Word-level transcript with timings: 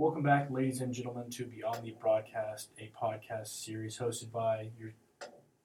Welcome 0.00 0.22
back, 0.22 0.50
ladies 0.50 0.80
and 0.80 0.94
gentlemen, 0.94 1.28
to 1.32 1.44
Beyond 1.44 1.84
the 1.84 1.94
Broadcast, 2.00 2.70
a 2.78 2.90
podcast 2.98 3.48
series 3.48 3.98
hosted 3.98 4.32
by 4.32 4.70
your 4.78 4.92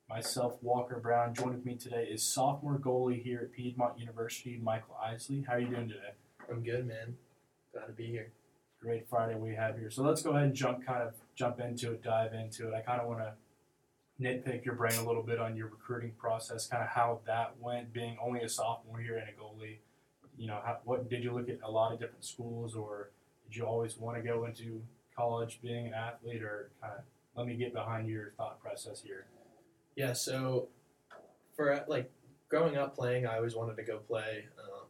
myself, 0.10 0.58
Walker 0.62 1.00
Brown. 1.00 1.34
Joined 1.34 1.56
with 1.56 1.66
me 1.66 1.76
today 1.76 2.10
is 2.12 2.22
sophomore 2.22 2.78
goalie 2.78 3.24
here 3.24 3.40
at 3.44 3.54
Piedmont 3.54 3.98
University, 3.98 4.60
Michael 4.62 4.98
Isley. 5.02 5.46
How 5.48 5.54
are 5.54 5.62
you 5.62 5.70
doing 5.70 5.88
today? 5.88 6.16
I'm 6.52 6.66
good, 6.66 6.86
man. 6.86 7.16
Glad 7.72 7.86
to 7.86 7.94
be 7.94 8.08
here. 8.08 8.34
Great 8.82 9.08
Friday 9.08 9.36
we 9.36 9.56
have 9.56 9.78
here. 9.78 9.90
So 9.90 10.04
let's 10.04 10.22
go 10.22 10.32
ahead 10.32 10.44
and 10.44 10.54
jump 10.54 10.86
kind 10.86 11.02
of 11.02 11.14
jump 11.36 11.62
into 11.62 11.94
it, 11.94 12.04
dive 12.04 12.34
into 12.34 12.68
it. 12.68 12.74
I 12.74 12.82
kind 12.82 13.00
of 13.00 13.08
want 13.08 13.20
to 13.22 13.32
nitpick 14.22 14.66
your 14.66 14.76
brain 14.76 14.98
a 15.00 15.08
little 15.08 15.24
bit 15.24 15.40
on 15.40 15.56
your 15.56 15.68
recruiting 15.68 16.12
process, 16.18 16.68
kind 16.68 16.84
of 16.84 16.90
how 16.90 17.22
that 17.26 17.54
went, 17.62 17.94
being 17.94 18.18
only 18.22 18.42
a 18.42 18.50
sophomore 18.50 19.00
here 19.00 19.16
and 19.16 19.30
a 19.30 19.42
goalie. 19.42 19.78
You 20.38 20.48
know, 20.48 20.60
how, 20.62 20.80
what 20.84 21.10
did 21.10 21.24
you 21.24 21.32
look 21.32 21.48
at 21.48 21.60
a 21.64 21.72
lot 21.72 21.94
of 21.94 22.02
different 22.02 22.26
schools, 22.26 22.76
or 22.76 23.12
did 23.46 23.56
you 23.56 23.66
always 23.66 23.98
want 23.98 24.18
to 24.18 24.24
go 24.24 24.46
into 24.46 24.82
college 25.16 25.60
being 25.62 25.88
an 25.88 25.94
athlete, 25.94 26.42
or 26.42 26.72
kind 26.82 26.94
of 26.98 27.04
let 27.36 27.48
me 27.48 27.56
get 27.56 27.74
behind 27.74 28.10
your 28.10 28.32
thought 28.38 28.62
process 28.62 29.02
here? 29.02 29.26
Yeah, 29.96 30.14
so 30.14 30.68
for 31.56 31.84
like 31.88 32.12
growing 32.50 32.78
up 32.78 32.96
playing, 32.96 33.26
I 33.26 33.38
always 33.38 33.56
wanted 33.56 33.78
to 33.78 33.84
go 33.84 33.98
play. 33.98 34.46
Um, 34.60 34.88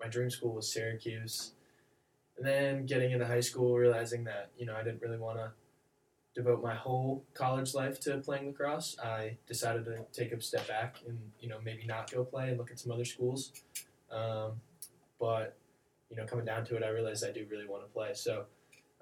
my 0.00 0.08
dream 0.08 0.30
school 0.30 0.52
was 0.54 0.72
Syracuse, 0.72 1.52
and 2.36 2.46
then 2.46 2.86
getting 2.86 3.12
into 3.12 3.26
high 3.26 3.40
school, 3.40 3.76
realizing 3.76 4.24
that 4.24 4.50
you 4.58 4.66
know 4.66 4.74
I 4.74 4.82
didn't 4.82 5.02
really 5.02 5.18
want 5.18 5.38
to 5.38 5.52
devote 6.34 6.62
my 6.62 6.74
whole 6.74 7.24
college 7.32 7.74
life 7.74 8.00
to 8.00 8.18
playing 8.18 8.46
lacrosse. 8.46 8.96
I 9.02 9.36
decided 9.46 9.84
to 9.84 10.04
take 10.12 10.32
a 10.32 10.40
step 10.40 10.66
back 10.66 10.96
and 11.06 11.18
you 11.40 11.48
know 11.48 11.58
maybe 11.64 11.84
not 11.86 12.10
go 12.10 12.24
play 12.24 12.48
and 12.48 12.58
look 12.58 12.70
at 12.70 12.78
some 12.78 12.92
other 12.92 13.04
schools. 13.04 13.52
Um, 14.10 14.60
but 15.20 15.56
you 16.14 16.20
know, 16.20 16.26
coming 16.26 16.44
down 16.44 16.64
to 16.66 16.76
it, 16.76 16.82
I 16.84 16.88
realized 16.88 17.24
I 17.24 17.32
do 17.32 17.44
really 17.50 17.66
want 17.66 17.82
to 17.82 17.88
play. 17.88 18.10
So 18.14 18.44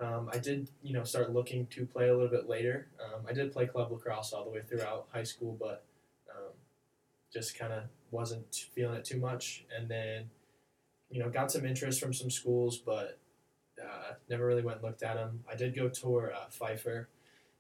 um, 0.01 0.31
I 0.33 0.39
did, 0.39 0.69
you 0.83 0.95
know, 0.95 1.05
start 1.05 1.33
looking 1.33 1.67
to 1.67 1.85
play 1.85 2.09
a 2.09 2.13
little 2.13 2.31
bit 2.31 2.49
later. 2.49 2.87
Um, 3.03 3.23
I 3.29 3.33
did 3.33 3.53
play 3.53 3.67
club 3.67 3.93
lacrosse 3.93 4.33
all 4.33 4.45
the 4.45 4.51
way 4.51 4.63
throughout 4.67 5.09
high 5.13 5.23
school, 5.23 5.57
but 5.61 5.85
um, 6.31 6.53
just 7.33 7.59
kind 7.59 7.73
of 7.73 7.85
wasn't 8.11 8.67
feeling 8.75 8.97
it 8.97 9.05
too 9.05 9.19
much. 9.19 9.65
And 9.77 9.89
then, 9.89 10.31
you 11.11 11.21
know, 11.21 11.29
got 11.29 11.53
some 11.53 11.67
interest 11.67 12.01
from 12.01 12.15
some 12.15 12.31
schools, 12.31 12.79
but 12.79 13.19
uh, 13.83 14.15
never 14.31 14.47
really 14.47 14.63
went 14.63 14.79
and 14.79 14.85
looked 14.85 15.03
at 15.03 15.17
them. 15.17 15.45
I 15.51 15.55
did 15.55 15.77
go 15.77 15.89
tour 15.89 16.33
uh, 16.35 16.49
Pfeiffer, 16.49 17.09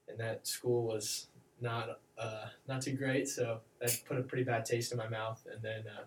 and 0.09 0.19
that 0.19 0.47
school 0.47 0.85
was 0.85 1.27
not 1.61 2.01
uh, 2.19 2.47
not 2.67 2.83
too 2.83 2.93
great, 2.93 3.29
so 3.29 3.61
that 3.81 4.03
put 4.07 4.19
a 4.19 4.23
pretty 4.23 4.45
bad 4.45 4.65
taste 4.65 4.93
in 4.93 4.99
my 4.99 5.09
mouth. 5.09 5.45
And 5.53 5.63
then 5.63 5.85
uh, 5.87 6.05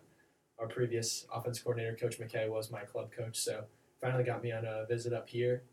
our 0.60 0.68
previous 0.68 1.26
offense 1.34 1.60
coordinator, 1.60 1.96
Coach 1.96 2.20
McKay, 2.20 2.50
was 2.50 2.72
my 2.72 2.82
club 2.82 3.12
coach, 3.12 3.38
so 3.38 3.66
finally 4.02 4.24
got 4.24 4.44
me 4.44 4.52
on 4.52 4.66
a 4.66 4.86
visit 4.88 5.14
up 5.14 5.28
here 5.28 5.64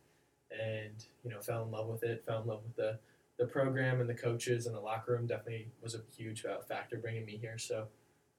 and 0.52 1.06
you 1.24 1.30
know 1.30 1.40
fell 1.40 1.64
in 1.64 1.70
love 1.70 1.88
with 1.88 2.02
it. 2.02 2.24
Fell 2.26 2.42
in 2.42 2.48
love 2.48 2.62
with 2.64 2.76
the 2.76 2.98
the 3.38 3.46
program 3.46 4.00
and 4.00 4.08
the 4.08 4.14
coaches 4.14 4.66
and 4.66 4.74
the 4.74 4.80
locker 4.80 5.12
room. 5.12 5.26
Definitely 5.26 5.68
was 5.82 5.94
a 5.94 6.00
huge 6.16 6.44
uh, 6.44 6.60
factor 6.60 6.96
bringing 6.96 7.24
me 7.24 7.36
here. 7.36 7.58
So, 7.58 7.86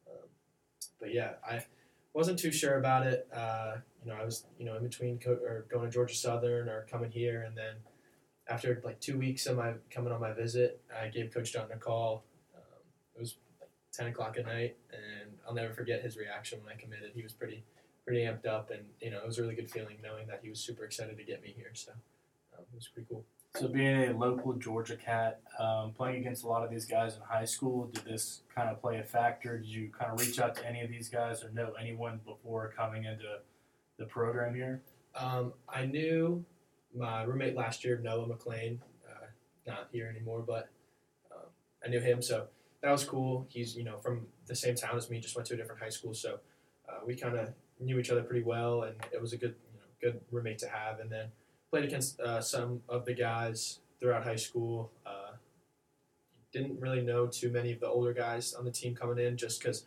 um, 0.10 0.28
but 1.00 1.14
yeah, 1.14 1.34
I 1.48 1.64
wasn't 2.14 2.40
too 2.40 2.52
sure 2.52 2.78
about 2.78 3.06
it. 3.08 3.28
Uh, 3.36 3.76
you 4.04 4.12
know, 4.12 4.18
I 4.20 4.24
was 4.24 4.46
you 4.58 4.66
know 4.66 4.76
in 4.78 4.84
between 4.84 5.20
co- 5.20 5.32
or 5.32 5.66
going 5.72 5.86
to 5.86 5.92
Georgia 5.92 6.16
Southern 6.16 6.70
or 6.70 6.86
coming 6.90 7.12
here, 7.12 7.44
and 7.44 7.58
then 7.58 7.76
after 8.48 8.82
like 8.84 9.00
two 9.00 9.18
weeks 9.18 9.46
of 9.46 9.58
my 9.58 9.74
coming 9.90 10.12
on 10.12 10.22
my 10.22 10.34
visit, 10.34 10.82
I 11.02 11.08
gave 11.08 11.34
Coach 11.34 11.54
Dutton 11.54 11.76
a 11.76 11.80
call. 11.80 12.26
Um, 12.56 12.84
it 13.16 13.20
was 13.20 13.38
ten 13.94 14.08
o'clock 14.08 14.38
at 14.38 14.46
night, 14.46 14.76
and 14.92 15.32
I'll 15.48 15.54
never 15.54 15.74
forget 15.74 16.02
his 16.02 16.18
reaction 16.18 16.60
when 16.64 16.74
I 16.74 16.78
committed. 16.80 17.12
He 17.14 17.24
was 17.24 17.32
pretty 17.32 17.64
pretty 18.06 18.22
amped 18.22 18.46
up, 18.46 18.72
and 18.72 18.84
you 19.00 19.12
know 19.12 19.20
it 19.20 19.28
was 19.28 19.38
a 19.38 19.42
really 19.42 19.56
good 19.56 19.72
feeling 19.72 19.98
knowing 20.04 20.28
that 20.28 20.40
he 20.44 20.50
was 20.50 20.60
super 20.60 20.84
excited 20.84 21.18
to 21.18 21.24
get 21.24 21.42
me 21.42 21.54
here. 21.56 21.72
So 21.74 21.92
um, 22.58 22.66
it 22.72 22.76
was 22.76 22.88
pretty 22.88 23.08
cool. 23.10 23.24
So 23.56 23.68
being 23.68 24.10
a 24.10 24.18
local 24.18 24.54
Georgia 24.54 24.96
cat, 24.96 25.42
um, 25.60 25.92
playing 25.92 26.22
against 26.22 26.44
a 26.44 26.48
lot 26.48 26.64
of 26.64 26.72
these 26.72 26.86
guys 26.86 27.16
in 27.16 27.22
high 27.22 27.46
school, 27.46 27.86
did 27.94 28.04
this 28.04 28.42
kind 28.54 28.68
of 28.68 28.82
play 28.82 28.98
a 28.98 29.04
factor? 29.04 29.60
Did 29.60 29.68
you 29.68 29.92
kind 29.98 30.12
of 30.12 30.20
reach 30.20 30.40
out 30.40 30.56
to 30.56 30.68
any 30.68 30.82
of 30.82 30.90
these 30.90 31.08
guys 31.08 31.44
or 31.44 31.52
know 31.52 31.74
anyone 31.80 32.20
before 32.26 32.74
coming 32.76 33.04
into 33.04 33.42
the 34.00 34.06
program 34.06 34.56
here? 34.56 34.82
Um, 35.16 35.54
I 35.70 35.86
knew 35.86 36.44
my 36.96 37.22
roommate 37.24 37.56
last 37.56 37.86
year, 37.86 38.00
Noah 38.04 38.26
McLean, 38.26 38.82
uh, 39.08 39.28
not 39.68 39.88
here 39.92 40.08
anymore, 40.08 40.44
but 40.46 40.70
um, 41.32 41.46
I 41.86 41.90
knew 41.90 42.00
him, 42.00 42.24
so 42.24 42.48
that 42.84 42.92
was 42.92 43.04
cool. 43.06 43.48
He's 43.50 43.76
you 43.76 43.84
know 43.84 43.98
from 44.00 44.28
the 44.46 44.56
same 44.56 44.76
town 44.76 44.96
as 44.96 45.10
me, 45.10 45.20
just 45.20 45.36
went 45.36 45.48
to 45.48 45.56
a 45.56 45.58
different 45.58 45.82
high 45.82 45.90
school, 45.90 46.14
so 46.14 46.40
uh, 46.88 47.00
we 47.08 47.16
kind 47.16 47.36
of 47.36 47.50
knew 47.80 47.98
each 47.98 48.12
other 48.12 48.22
pretty 48.22 48.44
well, 48.44 48.84
and 48.84 48.96
it 49.12 49.20
was 49.20 49.34
a 49.34 49.38
good, 49.38 49.56
you 49.72 49.80
know, 49.80 49.86
good 50.12 50.22
roommate 50.32 50.60
to 50.60 50.68
have. 50.68 51.00
And 51.00 51.10
then 51.10 51.28
played 51.72 51.86
against 51.86 52.20
uh, 52.20 52.42
some 52.42 52.82
of 52.88 53.06
the 53.06 53.14
guys 53.14 53.80
throughout 54.00 54.24
high 54.24 54.36
school. 54.36 54.92
Uh, 55.06 55.32
didn't 56.52 56.80
really 56.80 57.02
know 57.02 57.26
too 57.26 57.50
many 57.50 57.72
of 57.72 57.80
the 57.80 57.88
older 57.88 58.14
guys 58.14 58.54
on 58.54 58.64
the 58.64 58.72
team 58.72 58.94
coming 58.94 59.18
in, 59.26 59.38
just 59.38 59.60
because 59.60 59.86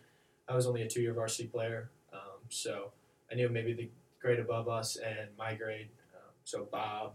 I 0.49 0.57
was 0.57 0.67
only 0.67 0.83
a 0.83 0.89
two-year 0.89 1.13
varsity 1.13 1.49
player. 1.49 1.91
Um, 2.13 2.41
so 2.49 2.93
I 3.31 3.35
knew 3.35 3.49
maybe 3.51 3.73
the 3.75 3.91
grade 4.21 4.41
above 4.41 4.69
us 4.69 4.97
and 4.97 5.29
my 5.39 5.55
grade. 5.55 5.89
Um, 6.15 6.33
so 6.45 6.67
Bob 6.73 7.13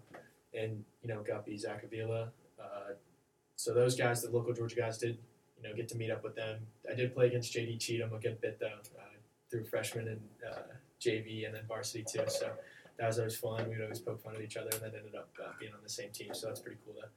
and 0.54 0.84
you 1.02 1.10
know 1.10 1.24
Guppy, 1.24 1.58
Zach 1.58 1.84
Avila. 1.84 2.30
Uh, 2.60 2.94
so 3.56 3.74
those 3.74 3.96
guys, 3.96 4.22
the 4.22 4.30
local 4.30 4.54
Georgia 4.54 4.76
guys, 4.76 4.98
did 5.00 5.18
you 5.62 5.70
know 5.70 5.76
get 5.76 5.88
to 5.90 5.98
meet 5.98 6.12
up 6.12 6.24
with 6.24 6.36
them. 6.36 6.60
I 6.90 6.96
did 6.96 7.14
play 7.14 7.28
against 7.28 7.54
JD 7.54 7.80
Cheatham 7.80 8.14
a 8.14 8.20
good 8.20 8.42
bit 8.42 8.60
though. 8.60 8.68
Uh, 8.98 9.12
through 9.52 9.66
freshman 9.66 10.08
and 10.08 10.22
uh, 10.50 10.62
JV 11.00 11.46
and 11.46 11.54
then 11.54 11.64
varsity 11.68 12.06
too. 12.10 12.24
So 12.28 12.52
that 12.98 13.08
was 13.08 13.20
always 13.20 13.36
fun. 13.36 13.70
We'd 13.70 13.82
always 13.82 14.00
poke 14.00 14.24
fun 14.24 14.36
at 14.36 14.42
each 14.42 14.58
other, 14.58 14.70
and 14.74 14.82
then 14.82 14.92
ended 14.98 15.16
up 15.16 15.30
uh, 15.44 15.52
being 15.60 15.74
on 15.74 15.80
the 15.84 15.90
same 15.90 16.10
team. 16.12 16.34
So 16.34 16.48
that's 16.48 16.62
pretty 16.62 16.78
cool 16.86 16.96
to 16.96 17.08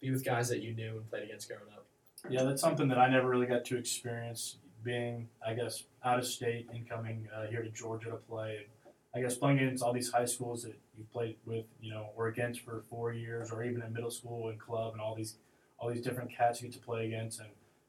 be 0.00 0.10
with 0.10 0.24
guys 0.24 0.48
that 0.50 0.62
you 0.62 0.74
knew 0.74 0.98
and 0.98 1.10
played 1.10 1.24
against 1.24 1.48
growing 1.48 1.62
up. 1.74 1.86
Yeah, 2.28 2.42
that's 2.42 2.60
something 2.60 2.88
that 2.88 2.98
I 2.98 3.08
never 3.08 3.28
really 3.28 3.46
got 3.46 3.64
to 3.66 3.76
experience. 3.76 4.56
Being, 4.84 5.28
I 5.44 5.54
guess, 5.54 5.84
out 6.04 6.20
of 6.20 6.26
state 6.26 6.68
and 6.72 6.88
coming 6.88 7.28
uh, 7.34 7.46
here 7.46 7.62
to 7.62 7.68
Georgia 7.70 8.10
to 8.10 8.16
play. 8.16 8.66
I 9.14 9.20
guess 9.20 9.36
playing 9.36 9.58
against 9.58 9.82
all 9.82 9.92
these 9.92 10.12
high 10.12 10.24
schools 10.24 10.62
that 10.62 10.78
you've 10.96 11.10
played 11.12 11.36
with, 11.46 11.64
you 11.80 11.90
know, 11.90 12.10
or 12.14 12.28
against 12.28 12.60
for 12.60 12.84
four 12.88 13.12
years, 13.12 13.50
or 13.50 13.64
even 13.64 13.82
in 13.82 13.92
middle 13.92 14.10
school 14.10 14.50
and 14.50 14.58
club, 14.60 14.92
and 14.92 15.00
all 15.00 15.14
these 15.14 15.34
all 15.78 15.88
these 15.90 16.02
different 16.02 16.30
cats 16.30 16.60
you 16.60 16.68
get 16.68 16.78
to 16.78 16.84
play 16.84 17.06
against, 17.06 17.40
and 17.40 17.48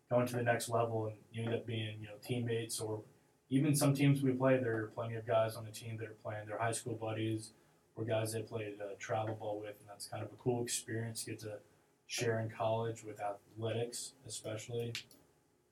going 0.09 0.27
to 0.27 0.35
the 0.35 0.43
next 0.43 0.69
level, 0.69 1.07
and 1.07 1.15
you 1.31 1.43
end 1.45 1.53
up 1.53 1.65
being, 1.65 1.97
you 1.99 2.07
know, 2.07 2.15
teammates 2.23 2.79
or 2.79 3.01
even 3.49 3.75
some 3.75 3.93
teams 3.93 4.21
we 4.21 4.31
play, 4.31 4.57
there 4.57 4.77
are 4.77 4.91
plenty 4.93 5.15
of 5.15 5.25
guys 5.25 5.55
on 5.55 5.65
the 5.65 5.71
team 5.71 5.97
that 5.97 6.07
are 6.07 6.17
playing 6.23 6.47
their 6.47 6.57
high 6.57 6.71
school 6.71 6.95
buddies 6.95 7.51
or 7.95 8.05
guys 8.05 8.31
they 8.31 8.41
played 8.41 8.75
uh, 8.81 8.93
travel 8.99 9.35
ball 9.35 9.59
with, 9.59 9.75
and 9.79 9.89
that's 9.89 10.07
kind 10.07 10.23
of 10.23 10.29
a 10.29 10.35
cool 10.35 10.63
experience. 10.63 11.23
Get 11.23 11.39
to 11.39 11.57
share 12.07 12.39
in 12.39 12.49
college 12.49 13.03
with 13.03 13.19
athletics, 13.19 14.13
especially. 14.27 14.93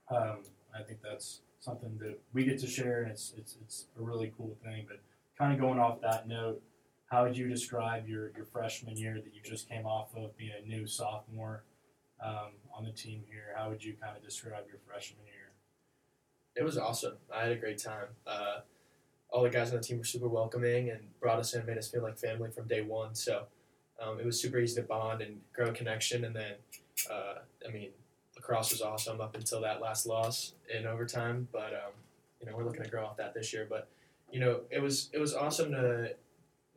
Um, 0.09 0.44
I 0.78 0.84
think 0.84 1.00
that's 1.02 1.42
something 1.59 1.98
that 2.00 2.19
we 2.34 2.44
get 2.44 2.59
to 2.59 2.68
share, 2.68 3.04
and 3.04 3.12
it's 3.12 3.34
it's 3.38 3.58
it's 3.62 3.86
a 3.98 4.04
really 4.04 4.34
cool 4.38 4.58
thing. 4.64 4.86
But 4.88 5.00
kind 5.38 5.54
of 5.54 5.59
going 5.59 5.80
off 5.80 6.02
that 6.02 6.28
note, 6.28 6.62
how 7.09 7.24
would 7.24 7.38
you 7.38 7.48
describe 7.48 8.08
your 8.08 8.31
your 8.36 8.46
freshman 8.46 8.98
year 8.98 9.16
that 9.16 9.34
you 9.34 9.42
just 9.44 9.69
came 9.69 9.86
off 9.86 10.16
of 10.16 10.36
being 10.38 10.52
a 10.64 10.68
new 10.68 10.86
sophomore 10.86 11.64
um, 12.24 12.52
on 12.78 12.86
the 12.86 12.92
team 12.92 13.24
here? 13.28 13.56
How 13.56 13.70
would 13.70 13.84
you 13.84 13.94
kind 14.02 14.16
of 14.16 14.24
describe 14.24 14.66
your 14.68 14.78
freshman 14.88 15.26
year? 15.26 15.52
It 16.56 16.64
was 16.64 16.78
awesome. 16.78 17.16
I 17.34 17.44
had 17.44 17.52
a 17.52 17.56
great 17.56 17.78
time. 17.78 18.08
Uh, 18.26 18.60
all 19.30 19.44
the 19.44 19.50
guys 19.50 19.72
on 19.72 19.78
the 19.78 19.84
team 19.84 19.98
were 19.98 20.04
super 20.04 20.28
welcoming 20.28 20.90
and 20.90 21.00
brought 21.20 21.40
us 21.40 21.54
in, 21.54 21.60
and 21.60 21.68
made 21.68 21.78
us 21.78 21.90
feel 21.90 22.04
like 22.04 22.18
family 22.18 22.50
from 22.50 22.68
day 22.68 22.82
one. 22.82 23.16
So 23.16 23.44
um, 24.02 24.20
it 24.20 24.26
was 24.26 24.40
super 24.40 24.60
easy 24.60 24.82
to 24.82 24.88
bond 24.88 25.22
and 25.22 25.42
grow 25.54 25.68
a 25.68 25.72
connection. 25.74 26.24
And 26.24 26.36
then, 26.36 26.54
uh, 27.12 27.40
I 27.68 27.72
mean, 27.72 27.90
lacrosse 28.36 28.72
was 28.72 28.82
awesome 28.82 29.20
up 29.22 29.36
until 29.36 29.62
that 29.62 29.82
last 29.82 30.06
loss 30.06 30.54
in 30.74 30.86
overtime. 30.86 31.48
But 31.52 31.74
um, 31.74 31.94
you 32.40 32.50
know, 32.50 32.56
we're 32.56 32.64
looking 32.64 32.84
to 32.84 32.90
grow 32.90 33.06
off 33.06 33.18
that 33.18 33.34
this 33.34 33.52
year. 33.54 33.68
But 33.70 33.88
you 34.32 34.40
know, 34.40 34.62
it 34.70 34.82
was 34.82 35.10
it 35.14 35.20
was 35.20 35.34
awesome 35.34 35.72
to 35.72 36.16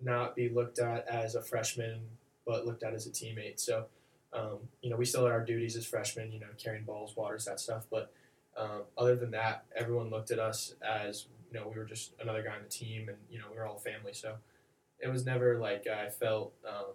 not 0.03 0.35
be 0.35 0.49
looked 0.49 0.79
at 0.79 1.07
as 1.09 1.35
a 1.35 1.43
freshman, 1.43 2.01
but 2.47 2.67
looked 2.67 2.83
at 2.83 2.95
as 2.95 3.07
a 3.07 3.11
teammate. 3.11 3.61
So. 3.61 3.87
Um, 4.33 4.59
you 4.81 4.91
know, 4.91 4.97
we 4.97 5.05
still 5.05 5.25
had 5.25 5.33
our 5.33 5.45
duties 5.45 5.77
as 5.77 5.87
freshmen, 5.87 6.31
you 6.33 6.41
know, 6.41 6.47
carrying 6.57 6.85
balls, 6.85 7.17
waters, 7.17 7.45
that 7.47 7.59
stuff. 7.59 7.87
But 7.91 8.13
um, 8.57 8.83
other 8.97 9.17
than 9.17 9.31
that, 9.33 9.65
everyone 9.77 10.11
looked 10.11 10.31
at 10.31 10.39
us 10.39 10.75
as 10.83 11.27
you 11.51 11.59
know 11.59 11.67
we 11.69 11.79
were 11.79 11.85
just 11.85 12.13
another 12.21 12.43
guy 12.43 12.55
on 12.55 12.63
the 12.63 12.69
team, 12.69 13.09
and 13.09 13.19
you 13.31 13.39
know 13.39 13.47
we 13.51 13.57
were 13.57 13.67
all 13.67 13.79
family. 13.79 14.13
So 14.13 14.35
it 15.01 15.09
was 15.09 15.25
never 15.25 15.59
like 15.59 15.87
I 15.87 16.09
felt 16.11 16.53
um, 16.67 16.95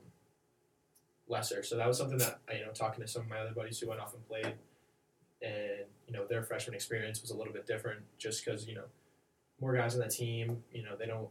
lesser. 1.27 1.63
So 1.63 1.75
that 1.77 1.87
was 1.87 1.97
something 1.97 2.17
that 2.19 2.39
you 2.53 2.65
know 2.65 2.71
talking 2.71 3.01
to 3.03 3.07
some 3.07 3.23
of 3.23 3.29
my 3.29 3.39
other 3.39 3.53
buddies 3.53 3.79
who 3.79 3.89
went 3.89 3.99
off 3.99 4.13
and 4.13 4.27
played, 4.27 4.53
and 5.41 5.85
you 6.07 6.13
know 6.13 6.25
their 6.25 6.43
freshman 6.43 6.75
experience 6.75 7.21
was 7.21 7.31
a 7.31 7.37
little 7.37 7.53
bit 7.53 7.65
different, 7.65 8.01
just 8.17 8.45
because 8.45 8.67
you 8.67 8.75
know 8.75 8.85
more 9.59 9.73
guys 9.75 9.95
on 9.95 10.01
the 10.01 10.07
team. 10.07 10.63
You 10.71 10.83
know 10.83 10.95
they 10.97 11.07
don't 11.07 11.29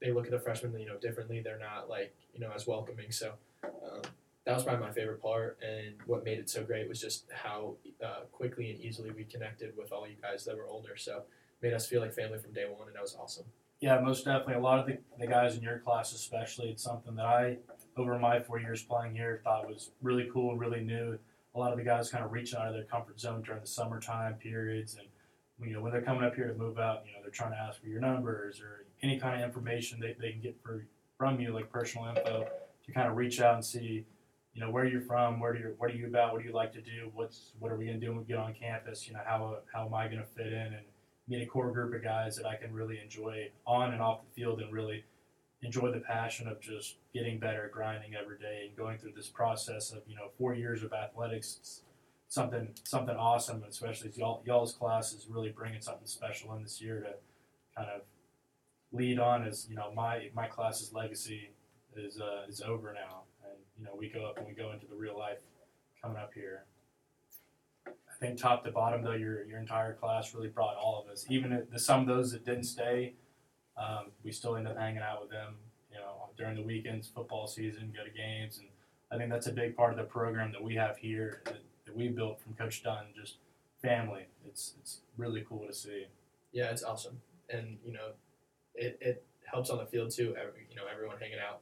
they 0.00 0.12
look 0.12 0.26
at 0.26 0.30
the 0.30 0.40
freshmen 0.40 0.78
you 0.78 0.86
know 0.86 0.98
differently. 0.98 1.40
They're 1.40 1.58
not 1.58 1.88
like 1.88 2.14
you 2.32 2.40
know 2.40 2.50
as 2.54 2.66
welcoming. 2.66 3.10
So. 3.10 3.32
That 4.46 4.54
was 4.54 4.64
probably 4.64 4.86
my 4.86 4.92
favorite 4.92 5.22
part, 5.22 5.58
and 5.62 5.94
what 6.06 6.22
made 6.22 6.38
it 6.38 6.50
so 6.50 6.62
great 6.64 6.86
was 6.86 7.00
just 7.00 7.24
how 7.32 7.76
uh, 8.04 8.24
quickly 8.30 8.70
and 8.70 8.80
easily 8.80 9.10
we 9.10 9.24
connected 9.24 9.74
with 9.76 9.90
all 9.90 10.06
you 10.06 10.16
guys 10.20 10.44
that 10.44 10.56
were 10.56 10.66
older. 10.66 10.96
So 10.96 11.22
made 11.62 11.72
us 11.72 11.86
feel 11.86 12.02
like 12.02 12.12
family 12.12 12.38
from 12.38 12.52
day 12.52 12.66
one, 12.66 12.86
and 12.86 12.94
that 12.94 13.02
was 13.02 13.16
awesome. 13.18 13.46
Yeah, 13.80 13.98
most 14.00 14.24
definitely. 14.24 14.54
A 14.54 14.60
lot 14.60 14.80
of 14.80 14.86
the, 14.86 14.98
the 15.18 15.26
guys 15.26 15.56
in 15.56 15.62
your 15.62 15.78
class, 15.78 16.12
especially, 16.12 16.68
it's 16.68 16.82
something 16.82 17.14
that 17.16 17.24
I, 17.24 17.56
over 17.96 18.18
my 18.18 18.40
four 18.40 18.60
years 18.60 18.82
playing 18.82 19.14
here, 19.14 19.40
thought 19.44 19.66
was 19.66 19.90
really 20.02 20.28
cool, 20.32 20.56
really 20.56 20.80
new. 20.80 21.18
A 21.54 21.58
lot 21.58 21.72
of 21.72 21.78
the 21.78 21.84
guys 21.84 22.10
kind 22.10 22.24
of 22.24 22.32
reaching 22.32 22.58
out 22.58 22.68
of 22.68 22.74
their 22.74 22.84
comfort 22.84 23.18
zone 23.18 23.42
during 23.42 23.60
the 23.60 23.66
summertime 23.66 24.34
periods, 24.34 24.96
and 24.96 25.06
you 25.66 25.74
know 25.74 25.80
when 25.80 25.92
they're 25.92 26.02
coming 26.02 26.24
up 26.24 26.34
here 26.34 26.48
to 26.48 26.54
move 26.54 26.78
out, 26.78 27.04
you 27.06 27.12
know 27.12 27.18
they're 27.22 27.30
trying 27.30 27.52
to 27.52 27.58
ask 27.58 27.80
for 27.80 27.86
your 27.86 28.00
numbers 28.00 28.60
or 28.60 28.84
any 29.02 29.18
kind 29.18 29.40
of 29.40 29.46
information 29.46 30.00
they, 30.00 30.16
they 30.20 30.32
can 30.32 30.40
get 30.40 30.56
for, 30.62 30.86
from 31.16 31.40
you, 31.40 31.52
like 31.52 31.70
personal 31.70 32.08
info, 32.08 32.46
to 32.84 32.92
kind 32.92 33.08
of 33.08 33.16
reach 33.16 33.40
out 33.40 33.54
and 33.54 33.64
see, 33.64 34.04
you 34.54 34.60
know 34.60 34.70
where 34.70 34.86
you're 34.86 35.00
from, 35.00 35.40
where 35.40 35.52
do 35.52 35.58
you 35.58 35.74
what 35.78 35.90
are 35.90 35.94
you 35.94 36.06
about, 36.06 36.32
what 36.32 36.42
do 36.42 36.48
you 36.48 36.54
like 36.54 36.72
to 36.72 36.80
do, 36.80 37.10
what's 37.14 37.52
what 37.58 37.72
are 37.72 37.76
we 37.76 37.86
gonna 37.86 37.98
do 37.98 38.08
when 38.08 38.18
we 38.18 38.24
get 38.24 38.38
on 38.38 38.54
campus, 38.54 39.06
you 39.06 39.14
know 39.14 39.20
how 39.24 39.58
how 39.72 39.86
am 39.86 39.94
I 39.94 40.08
gonna 40.08 40.26
fit 40.36 40.46
in 40.46 40.74
and 40.74 40.84
meet 41.28 41.42
a 41.42 41.46
core 41.46 41.70
group 41.70 41.94
of 41.94 42.02
guys 42.02 42.36
that 42.36 42.46
I 42.46 42.56
can 42.56 42.72
really 42.72 43.00
enjoy 43.00 43.50
on 43.66 43.92
and 43.92 44.00
off 44.00 44.20
the 44.22 44.40
field 44.40 44.60
and 44.60 44.72
really 44.72 45.04
enjoy 45.62 45.90
the 45.90 46.00
passion 46.00 46.46
of 46.46 46.60
just 46.60 46.96
getting 47.14 47.38
better, 47.38 47.70
grinding 47.72 48.14
every 48.14 48.38
day, 48.38 48.66
and 48.68 48.76
going 48.76 48.98
through 48.98 49.12
this 49.16 49.28
process 49.28 49.90
of 49.90 50.02
you 50.06 50.14
know 50.14 50.28
four 50.38 50.54
years 50.54 50.82
of 50.82 50.92
athletics. 50.92 51.56
It's 51.60 51.80
something 52.28 52.68
something 52.84 53.16
awesome, 53.16 53.64
especially 53.68 54.12
y'all 54.16 54.42
y'all's 54.46 54.72
class 54.72 55.12
is 55.12 55.26
really 55.28 55.50
bringing 55.50 55.80
something 55.80 56.06
special 56.06 56.54
in 56.54 56.62
this 56.62 56.80
year 56.80 57.00
to 57.00 57.14
kind 57.76 57.90
of 57.90 58.02
lead 58.92 59.18
on 59.18 59.46
as 59.46 59.66
you 59.68 59.74
know 59.74 59.92
my 59.94 60.30
my 60.34 60.46
class's 60.46 60.92
legacy 60.92 61.50
is 61.96 62.20
uh, 62.20 62.42
is 62.48 62.60
over 62.60 62.92
now, 62.92 63.22
you 63.84 63.90
know 63.90 63.96
we 63.96 64.08
go 64.08 64.24
up 64.26 64.38
and 64.38 64.46
we 64.46 64.54
go 64.54 64.72
into 64.72 64.86
the 64.86 64.94
real 64.94 65.18
life 65.18 65.40
coming 66.00 66.16
up 66.16 66.32
here. 66.34 66.64
I 67.86 68.16
think 68.18 68.40
top 68.40 68.64
to 68.64 68.70
bottom 68.70 69.02
though, 69.02 69.12
your 69.12 69.44
your 69.44 69.58
entire 69.58 69.92
class 69.92 70.34
really 70.34 70.48
brought 70.48 70.76
all 70.76 71.04
of 71.04 71.12
us. 71.12 71.26
Even 71.28 71.66
the, 71.70 71.78
some 71.78 72.00
of 72.00 72.06
those 72.06 72.32
that 72.32 72.46
didn't 72.46 72.64
stay, 72.64 73.14
um, 73.76 74.06
we 74.22 74.32
still 74.32 74.56
end 74.56 74.66
up 74.66 74.78
hanging 74.78 75.02
out 75.02 75.20
with 75.20 75.30
them. 75.30 75.56
You 75.92 75.98
know, 75.98 76.30
during 76.36 76.56
the 76.56 76.62
weekends, 76.62 77.08
football 77.08 77.46
season, 77.46 77.92
go 77.94 78.04
to 78.04 78.10
games, 78.10 78.58
and 78.58 78.68
I 79.12 79.18
think 79.18 79.30
that's 79.30 79.48
a 79.48 79.52
big 79.52 79.76
part 79.76 79.92
of 79.92 79.98
the 79.98 80.04
program 80.04 80.50
that 80.52 80.62
we 80.62 80.74
have 80.76 80.96
here 80.96 81.42
that, 81.44 81.58
that 81.84 81.96
we 81.96 82.08
built 82.08 82.40
from 82.40 82.54
Coach 82.54 82.82
Dunn. 82.82 83.06
Just 83.14 83.36
family. 83.82 84.26
It's 84.46 84.74
it's 84.80 85.00
really 85.18 85.44
cool 85.46 85.66
to 85.66 85.74
see. 85.74 86.06
Yeah, 86.52 86.70
it's 86.70 86.82
awesome, 86.82 87.20
and 87.50 87.76
you 87.84 87.92
know, 87.92 88.12
it, 88.74 88.96
it 89.00 89.24
helps 89.44 89.68
on 89.68 89.78
the 89.78 89.86
field 89.86 90.10
too. 90.10 90.34
Every, 90.40 90.66
you 90.70 90.76
know, 90.76 90.84
everyone 90.90 91.16
hanging 91.20 91.38
out, 91.38 91.60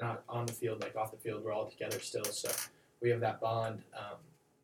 not 0.00 0.22
on 0.28 0.46
the 0.46 0.52
field 0.52 0.80
like 0.82 0.96
off 0.96 1.10
the 1.10 1.18
field. 1.18 1.44
We're 1.44 1.52
all 1.52 1.68
together 1.68 1.98
still, 2.00 2.24
so 2.24 2.50
we 3.02 3.10
have 3.10 3.20
that 3.20 3.40
bond. 3.40 3.82
Um, 3.96 4.18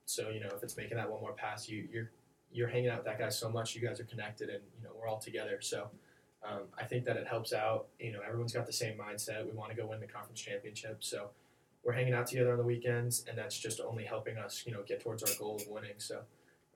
so 0.05 0.31
you 0.31 0.41
know, 0.41 0.49
if 0.55 0.63
it's 0.63 0.77
making 0.77 0.97
that 0.97 1.11
one 1.11 1.21
more 1.21 1.33
pass, 1.33 1.69
you 1.69 1.89
you're 1.93 2.11
you're 2.53 2.69
hanging 2.69 2.89
out 2.89 2.99
with 2.99 3.07
that 3.07 3.19
guy 3.19 3.29
so 3.29 3.51
much. 3.51 3.75
You 3.75 3.87
guys 3.87 4.01
are 4.01 4.05
connected, 4.05 4.49
and 4.49 4.61
you 4.77 4.85
know 4.85 4.91
we're 4.99 5.09
all 5.09 5.19
together. 5.19 5.59
So 5.61 5.89
um, 6.45 6.63
I 6.79 6.85
think 6.85 7.05
that 7.05 7.17
it 7.17 7.27
helps 7.27 7.53
out. 7.53 7.87
You 7.99 8.13
know, 8.13 8.21
everyone's 8.27 8.53
got 8.53 8.67
the 8.67 8.73
same 8.73 8.97
mindset. 8.97 9.45
We 9.45 9.53
want 9.53 9.71
to 9.71 9.77
go 9.77 9.87
win 9.87 10.01
the 10.01 10.07
conference 10.07 10.41
championship. 10.41 10.99
So 11.01 11.31
we're 11.85 11.93
hanging 11.93 12.15
out 12.15 12.27
together 12.27 12.53
on 12.53 12.59
the 12.59 12.65
weekends, 12.65 13.25
and 13.29 13.39
that's 13.39 13.59
just 13.59 13.81
only 13.81 14.05
helping 14.05 14.39
us, 14.39 14.65
you 14.67 14.73
know, 14.73 14.83
get 14.83 15.01
towards 15.01 15.23
our 15.23 15.31
goal 15.39 15.57
of 15.57 15.69
winning. 15.69 15.95
So 15.99 16.17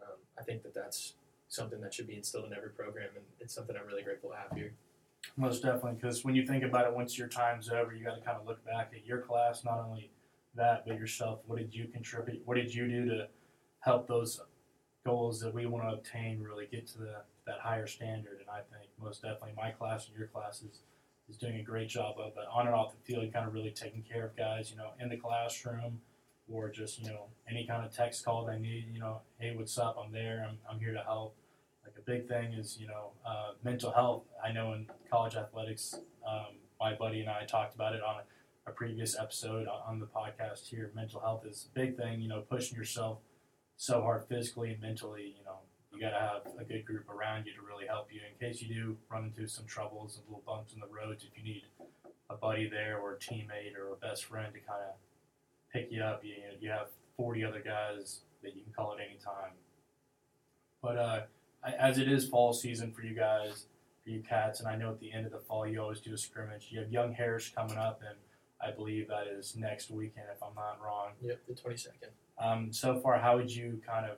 um, 0.03 0.17
I 0.39 0.43
think 0.43 0.63
that 0.63 0.75
that's 0.75 1.15
something 1.49 1.81
that 1.81 1.93
should 1.93 2.07
be 2.07 2.15
instilled 2.15 2.47
in 2.47 2.55
every 2.55 2.71
program, 2.71 3.09
and 3.17 3.25
it's 3.41 3.53
something 3.53 3.75
I'm 3.77 3.87
really 3.87 4.03
grateful 4.03 4.31
to 4.31 4.37
have 4.37 4.57
here. 4.57 4.73
Most 5.37 5.63
definitely, 5.63 5.93
because 6.01 6.25
when 6.25 6.35
you 6.35 6.47
think 6.47 6.65
about 6.65 6.87
it, 6.87 6.95
once 6.95 7.17
your 7.19 7.29
time's 7.29 7.69
over, 7.69 7.95
you 7.95 8.05
got 8.05 8.15
to 8.15 8.21
kind 8.21 8.39
of 8.39 8.47
look 8.47 8.65
back 8.65 8.93
at 8.95 9.07
your 9.07 9.19
class, 9.19 9.65
not 9.65 9.85
only 9.87 10.11
that, 10.55 10.85
but 10.87 10.97
yourself. 10.97 11.41
What 11.47 11.59
did 11.59 11.75
you 11.75 11.87
contribute? 11.87 12.43
What 12.45 12.57
did 12.57 12.75
you 12.75 12.89
do 12.89 13.05
to 13.07 13.29
help 13.81 14.09
those 14.09 14.41
goals 15.05 15.41
that 15.41 15.55
we 15.55 15.67
want 15.67 15.89
to 15.89 15.95
obtain 15.95 16.43
really 16.43 16.67
get 16.71 16.87
to 16.89 16.99
the 16.99 17.15
that 17.47 17.61
higher 17.61 17.87
standard? 17.87 18.39
And 18.41 18.49
I 18.51 18.61
think 18.77 18.91
most 19.01 19.23
definitely 19.23 19.53
my 19.57 19.71
class 19.71 20.09
and 20.09 20.17
your 20.17 20.29
class 20.29 20.63
is, 20.63 20.81
is 21.29 21.37
doing 21.37 21.57
a 21.57 21.63
great 21.63 21.89
job 21.89 22.17
of 22.19 22.33
it 22.33 22.45
on 22.53 22.67
and 22.67 22.75
off 22.75 22.93
the 22.93 23.13
field, 23.13 23.33
kind 23.33 23.47
of 23.47 23.55
really 23.55 23.71
taking 23.71 24.03
care 24.03 24.27
of 24.27 24.37
guys, 24.37 24.71
you 24.71 24.77
know, 24.77 24.91
in 25.01 25.09
the 25.09 25.17
classroom 25.17 26.01
or 26.51 26.69
just, 26.69 26.99
you 26.99 27.09
know, 27.09 27.27
any 27.49 27.65
kind 27.65 27.85
of 27.85 27.95
text 27.95 28.25
call 28.25 28.45
they 28.45 28.59
need, 28.59 28.89
you 28.93 28.99
know, 28.99 29.21
hey, 29.39 29.55
what's 29.57 29.79
up? 29.79 29.97
I'm 30.05 30.13
there. 30.13 30.47
I'm, 30.49 30.59
I'm 30.69 30.81
here 30.81 30.93
to 30.93 31.03
help. 31.03 31.37
Like 31.91 31.99
a 31.99 32.11
big 32.11 32.29
thing 32.29 32.53
is, 32.53 32.79
you 32.81 32.87
know, 32.87 33.11
uh, 33.27 33.53
mental 33.65 33.91
health. 33.91 34.23
I 34.45 34.53
know 34.53 34.75
in 34.75 34.87
college 35.11 35.35
athletics, 35.35 35.97
um, 36.29 36.57
my 36.79 36.95
buddy 36.95 37.21
and 37.21 37.29
I 37.29 37.45
talked 37.45 37.75
about 37.75 37.95
it 37.95 38.03
on 38.03 38.23
a 38.67 38.71
previous 38.71 39.19
episode 39.19 39.67
on 39.67 39.99
the 39.99 40.07
podcast 40.07 40.69
here. 40.69 40.93
Mental 40.95 41.21
health 41.21 41.45
is 41.47 41.69
a 41.69 41.79
big 41.79 41.97
thing, 41.97 42.21
you 42.21 42.29
know, 42.29 42.43
pushing 42.43 42.77
yourself 42.77 43.19
so 43.77 44.03
hard 44.03 44.25
physically 44.29 44.71
and 44.71 44.81
mentally, 44.81 45.35
you 45.37 45.45
know, 45.45 45.59
you 45.93 46.01
got 46.01 46.11
to 46.11 46.21
have 46.21 46.43
a 46.61 46.65
good 46.65 46.85
group 46.85 47.09
around 47.09 47.47
you 47.47 47.53
to 47.55 47.61
really 47.61 47.87
help 47.87 48.09
you 48.13 48.21
in 48.21 48.39
case 48.39 48.63
you 48.63 48.73
do 48.73 48.97
run 49.11 49.25
into 49.25 49.49
some 49.49 49.65
troubles 49.67 50.17
and 50.17 50.25
little 50.29 50.45
bumps 50.47 50.73
in 50.73 50.81
the 50.81 50.87
roads. 50.87 51.25
If 51.25 51.37
you 51.37 51.43
need 51.43 51.65
a 52.29 52.37
buddy 52.37 52.69
there 52.69 52.99
or 52.99 53.15
a 53.15 53.19
teammate 53.19 53.77
or 53.77 53.93
a 53.93 53.97
best 53.97 54.27
friend 54.27 54.53
to 54.55 54.61
kind 54.61 54.83
of 54.89 54.95
pick 55.73 55.91
you 55.91 56.03
up, 56.03 56.23
you, 56.23 56.35
you 56.61 56.71
have 56.71 56.89
40 57.17 57.45
other 57.45 57.61
guys 57.61 58.21
that 58.43 58.55
you 58.55 58.63
can 58.63 58.73
call 58.73 58.93
at 58.93 59.01
any 59.01 59.19
time. 59.19 59.53
But 60.83 60.97
uh, 60.97 61.21
as 61.65 61.99
it 61.99 62.11
is 62.11 62.29
fall 62.29 62.53
season 62.53 62.93
for 62.93 63.03
you 63.03 63.15
guys, 63.15 63.67
for 64.03 64.11
you 64.11 64.23
cats, 64.23 64.61
and 64.61 64.69
I 64.69 64.77
know 64.77 64.91
at 64.91 65.01
the 65.01 65.13
end 65.13 65.27
of 65.27 65.33
the 65.33 65.39
fall 65.39 65.67
you 65.67 65.81
always 65.81 66.01
do 66.01 66.15
a 66.15 66.19
scrimmage. 66.19 66.69
You 66.71 66.81
have 66.81 66.91
Young 66.91 67.13
Harris 67.13 67.51
coming 67.55 67.77
up, 67.77 68.03
and 68.07 68.17
I 68.61 68.75
believe 68.75 69.09
that 69.09 69.27
is 69.27 69.57
next 69.57 69.91
weekend, 69.91 70.27
if 70.35 70.43
I'm 70.43 70.55
not 70.55 70.79
wrong. 70.85 71.11
Yep, 71.23 71.41
the 71.49 71.55
22nd. 71.55 72.11
Um, 72.39 72.73
so 72.73 72.99
far, 73.01 73.19
how 73.19 73.37
would 73.37 73.55
you 73.55 73.81
kind 73.87 74.07
of 74.07 74.17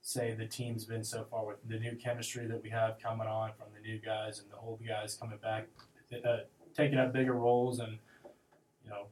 say 0.00 0.34
the 0.34 0.46
team's 0.46 0.84
been 0.84 1.04
so 1.04 1.26
far 1.30 1.46
with 1.46 1.56
the 1.66 1.78
new 1.78 1.96
chemistry 1.96 2.46
that 2.46 2.62
we 2.62 2.70
have 2.70 2.98
coming 3.02 3.26
on 3.26 3.52
from 3.58 3.68
the 3.74 3.86
new 3.86 3.98
guys 3.98 4.38
and 4.38 4.50
the 4.50 4.56
old 4.56 4.80
guys 4.86 5.14
coming 5.14 5.38
back, 5.38 5.66
uh, 6.26 6.38
taking 6.76 6.98
up 6.98 7.12
bigger 7.12 7.34
roles, 7.34 7.78
and 7.78 7.98
you 8.84 8.90
know, 8.90 9.06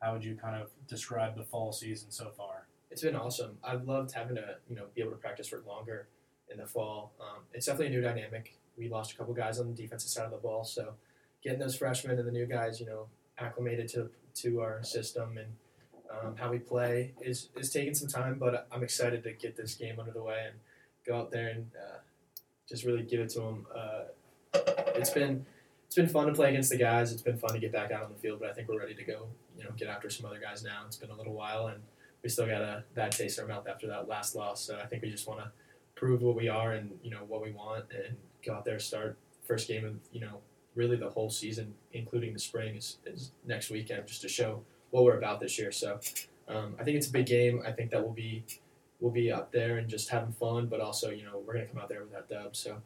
how 0.00 0.12
would 0.12 0.24
you 0.24 0.36
kind 0.36 0.60
of 0.60 0.70
describe 0.88 1.36
the 1.36 1.44
fall 1.44 1.72
season 1.72 2.10
so 2.10 2.30
far? 2.36 2.66
It's 2.90 3.02
been 3.02 3.16
awesome. 3.16 3.58
I've 3.62 3.84
loved 3.84 4.12
having 4.12 4.36
to 4.36 4.56
you 4.68 4.76
know 4.76 4.86
be 4.94 5.02
able 5.02 5.12
to 5.12 5.18
practice 5.18 5.48
for 5.48 5.62
longer 5.66 6.08
in 6.50 6.58
the 6.58 6.66
fall. 6.66 7.12
Um, 7.20 7.42
it's 7.52 7.66
definitely 7.66 7.88
a 7.88 7.98
new 7.98 8.02
dynamic. 8.02 8.56
We 8.76 8.88
lost 8.88 9.12
a 9.12 9.16
couple 9.16 9.34
guys 9.34 9.58
on 9.58 9.68
the 9.68 9.74
defensive 9.74 10.10
side 10.10 10.24
of 10.24 10.30
the 10.30 10.36
ball, 10.38 10.64
so 10.64 10.94
getting 11.42 11.58
those 11.58 11.76
freshmen 11.76 12.18
and 12.18 12.26
the 12.26 12.32
new 12.32 12.46
guys, 12.46 12.80
you 12.80 12.86
know, 12.86 13.06
acclimated 13.38 13.88
to 13.88 14.10
to 14.34 14.60
our 14.60 14.82
system 14.82 15.36
and 15.36 15.48
um, 16.10 16.36
how 16.36 16.50
we 16.50 16.58
play 16.58 17.12
is 17.20 17.48
is 17.56 17.70
taking 17.70 17.94
some 17.94 18.08
time. 18.08 18.38
But 18.38 18.68
I'm 18.72 18.82
excited 18.82 19.22
to 19.24 19.32
get 19.32 19.56
this 19.56 19.74
game 19.74 19.98
under 19.98 20.12
the 20.12 20.22
way 20.22 20.46
and 20.46 20.56
go 21.06 21.18
out 21.18 21.30
there 21.30 21.48
and 21.48 21.70
uh, 21.76 21.98
just 22.68 22.84
really 22.84 23.02
give 23.02 23.20
it 23.20 23.30
to 23.30 23.40
them. 23.40 23.66
Uh, 23.74 24.00
it's 24.94 25.10
been 25.10 25.44
it's 25.86 25.94
been 25.94 26.08
fun 26.08 26.26
to 26.26 26.32
play 26.32 26.50
against 26.50 26.70
the 26.70 26.76
guys. 26.76 27.12
It's 27.12 27.22
been 27.22 27.38
fun 27.38 27.52
to 27.52 27.58
get 27.58 27.72
back 27.72 27.90
out 27.90 28.04
on 28.04 28.12
the 28.12 28.18
field, 28.18 28.40
but 28.40 28.50
I 28.50 28.52
think 28.52 28.68
we're 28.68 28.78
ready 28.78 28.94
to 28.94 29.04
go. 29.04 29.26
You 29.56 29.64
know, 29.64 29.70
get 29.76 29.88
after 29.88 30.10
some 30.10 30.26
other 30.26 30.38
guys 30.38 30.62
now. 30.62 30.82
It's 30.86 30.96
been 30.96 31.10
a 31.10 31.16
little 31.16 31.34
while, 31.34 31.68
and 31.68 31.82
we 32.22 32.28
still 32.28 32.46
got 32.46 32.62
a 32.62 32.84
bad 32.94 33.12
taste 33.12 33.38
in 33.38 33.44
our 33.44 33.48
mouth 33.48 33.66
after 33.66 33.86
that 33.88 34.08
last 34.08 34.34
loss. 34.34 34.62
So 34.62 34.78
I 34.78 34.86
think 34.86 35.02
we 35.02 35.10
just 35.10 35.26
want 35.26 35.40
to 35.40 35.50
prove 35.98 36.22
what 36.22 36.36
we 36.36 36.48
are 36.48 36.72
and 36.72 36.90
you 37.02 37.10
know 37.10 37.24
what 37.26 37.42
we 37.42 37.50
want, 37.50 37.84
and 37.90 38.16
go 38.44 38.54
out 38.54 38.64
there 38.64 38.78
start 38.78 39.16
first 39.44 39.66
game 39.66 39.84
of 39.84 39.94
you 40.12 40.20
know 40.20 40.40
really 40.74 40.96
the 40.96 41.10
whole 41.10 41.28
season, 41.28 41.74
including 41.92 42.32
the 42.32 42.38
spring, 42.38 42.76
is, 42.76 42.98
is 43.04 43.32
next 43.44 43.68
weekend, 43.68 44.06
just 44.06 44.22
to 44.22 44.28
show 44.28 44.62
what 44.90 45.02
we're 45.02 45.18
about 45.18 45.40
this 45.40 45.58
year. 45.58 45.72
So 45.72 45.98
um, 46.46 46.76
I 46.78 46.84
think 46.84 46.96
it's 46.96 47.08
a 47.08 47.12
big 47.12 47.26
game. 47.26 47.62
I 47.66 47.72
think 47.72 47.90
that 47.90 48.02
we'll 48.02 48.12
be 48.12 48.44
we'll 49.00 49.12
be 49.12 49.30
up 49.30 49.52
there 49.52 49.78
and 49.78 49.88
just 49.88 50.08
having 50.08 50.32
fun, 50.32 50.66
but 50.66 50.80
also 50.80 51.10
you 51.10 51.24
know 51.24 51.42
we're 51.44 51.54
gonna 51.54 51.66
come 51.66 51.80
out 51.80 51.88
there 51.88 52.00
with 52.00 52.12
that 52.12 52.28
dub. 52.28 52.54
So 52.54 52.80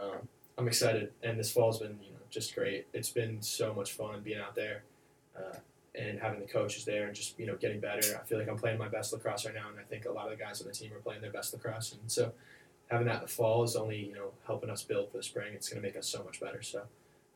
um, 0.00 0.28
I'm 0.58 0.68
excited, 0.68 1.12
and 1.22 1.38
this 1.38 1.50
fall's 1.50 1.78
been 1.78 1.98
you 2.02 2.10
know 2.10 2.20
just 2.30 2.54
great. 2.54 2.86
It's 2.92 3.10
been 3.10 3.40
so 3.40 3.72
much 3.72 3.92
fun 3.92 4.20
being 4.22 4.38
out 4.38 4.54
there. 4.54 4.82
Uh, 5.36 5.58
and 5.94 6.20
having 6.20 6.38
the 6.38 6.46
coaches 6.46 6.84
there 6.84 7.06
and 7.06 7.14
just 7.14 7.38
you 7.38 7.46
know 7.46 7.56
getting 7.56 7.80
better. 7.80 8.20
I 8.20 8.24
feel 8.24 8.38
like 8.38 8.48
I'm 8.48 8.56
playing 8.56 8.78
my 8.78 8.88
best 8.88 9.12
lacrosse 9.12 9.46
right 9.46 9.54
now, 9.54 9.68
and 9.68 9.78
I 9.80 9.82
think 9.82 10.04
a 10.04 10.12
lot 10.12 10.30
of 10.30 10.38
the 10.38 10.42
guys 10.42 10.60
on 10.60 10.68
the 10.68 10.72
team 10.72 10.92
are 10.92 11.00
playing 11.00 11.20
their 11.22 11.32
best 11.32 11.52
lacrosse. 11.52 11.92
And 11.92 12.10
so 12.10 12.32
having 12.88 13.06
that 13.06 13.16
in 13.16 13.22
the 13.22 13.28
fall 13.28 13.62
is 13.62 13.76
only 13.76 13.98
you 13.98 14.14
know 14.14 14.32
helping 14.46 14.70
us 14.70 14.82
build 14.82 15.10
for 15.10 15.18
the 15.18 15.22
spring. 15.22 15.52
It's 15.54 15.68
going 15.68 15.80
to 15.80 15.86
make 15.86 15.96
us 15.96 16.08
so 16.08 16.22
much 16.24 16.40
better. 16.40 16.62
So 16.62 16.82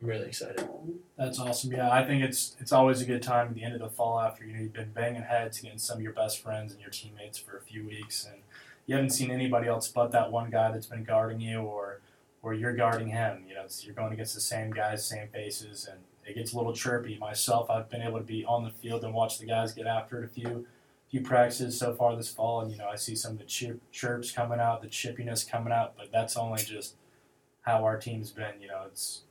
I'm 0.01 0.09
really 0.09 0.27
excited. 0.27 0.69
That's 1.17 1.39
awesome. 1.39 1.73
Yeah, 1.73 1.91
I 1.91 2.05
think 2.05 2.23
it's 2.23 2.57
it's 2.59 2.73
always 2.73 3.01
a 3.01 3.05
good 3.05 3.23
time 3.23 3.49
at 3.49 3.55
the 3.55 3.63
end 3.63 3.75
of 3.75 3.81
the 3.81 3.89
fall 3.89 4.21
after 4.21 4.45
you 4.45 4.55
know, 4.55 4.61
you've 4.61 4.73
been 4.73 4.93
banging 4.93 5.23
heads 5.23 5.61
against 5.61 5.87
some 5.87 5.99
of 5.99 6.03
your 6.03 6.13
best 6.13 6.43
friends 6.43 6.73
and 6.73 6.81
your 6.81 6.91
teammates 6.91 7.39
for 7.39 7.57
a 7.57 7.61
few 7.61 7.87
weeks, 7.87 8.27
and 8.27 8.43
you 8.87 8.97
haven't 8.97 9.11
seen 9.11 9.31
anybody 9.31 9.69
else 9.69 9.89
but 9.89 10.11
that 10.13 10.33
one 10.33 10.51
guy 10.51 10.73
that's 10.73 10.87
been 10.87 11.05
guarding 11.05 11.41
you, 11.41 11.61
or 11.61 12.01
or 12.43 12.55
you're 12.55 12.75
guarding 12.75 13.09
him. 13.09 13.45
You 13.49 13.55
know, 13.55 13.67
you're 13.81 13.95
going 13.95 14.13
against 14.13 14.35
the 14.35 14.41
same 14.41 14.71
guys, 14.71 15.07
same 15.07 15.29
faces, 15.29 15.89
and 15.91 16.01
it 16.27 16.35
gets 16.35 16.53
a 16.53 16.57
little 16.57 16.73
chirpy. 16.73 17.19
Myself, 17.19 17.71
I've 17.71 17.89
been 17.91 18.03
able 18.03 18.19
to 18.19 18.25
be 18.25 18.45
on 18.45 18.65
the 18.65 18.71
field 18.71 19.05
and 19.05 19.15
watch 19.15 19.39
the 19.39 19.47
guys 19.47 19.73
get 19.73 19.87
after 19.87 20.23
it 20.23 20.25
a 20.25 20.29
few 20.29 20.67
few 21.13 21.21
practices 21.21 21.79
so 21.79 21.93
far 21.93 22.17
this 22.17 22.31
fall, 22.31 22.63
and 22.63 22.73
you 22.73 22.79
know 22.79 22.89
I 22.89 22.97
see 22.97 23.15
some 23.15 23.33
of 23.33 23.39
the 23.39 23.45
chirp, 23.45 23.81
chirps 23.93 24.33
coming 24.33 24.59
out, 24.59 24.81
the 24.81 24.89
chippiness 24.89 25.49
coming 25.49 25.73
out, 25.73 25.95
but 25.97 26.11
that's 26.11 26.39
only 26.39 26.63
just 26.63 26.97
how 27.63 27.85
our 27.85 27.99
team's 27.99 28.31
been. 28.31 28.61
You 28.61 28.69
know, 28.69 28.85
it's 28.87 29.25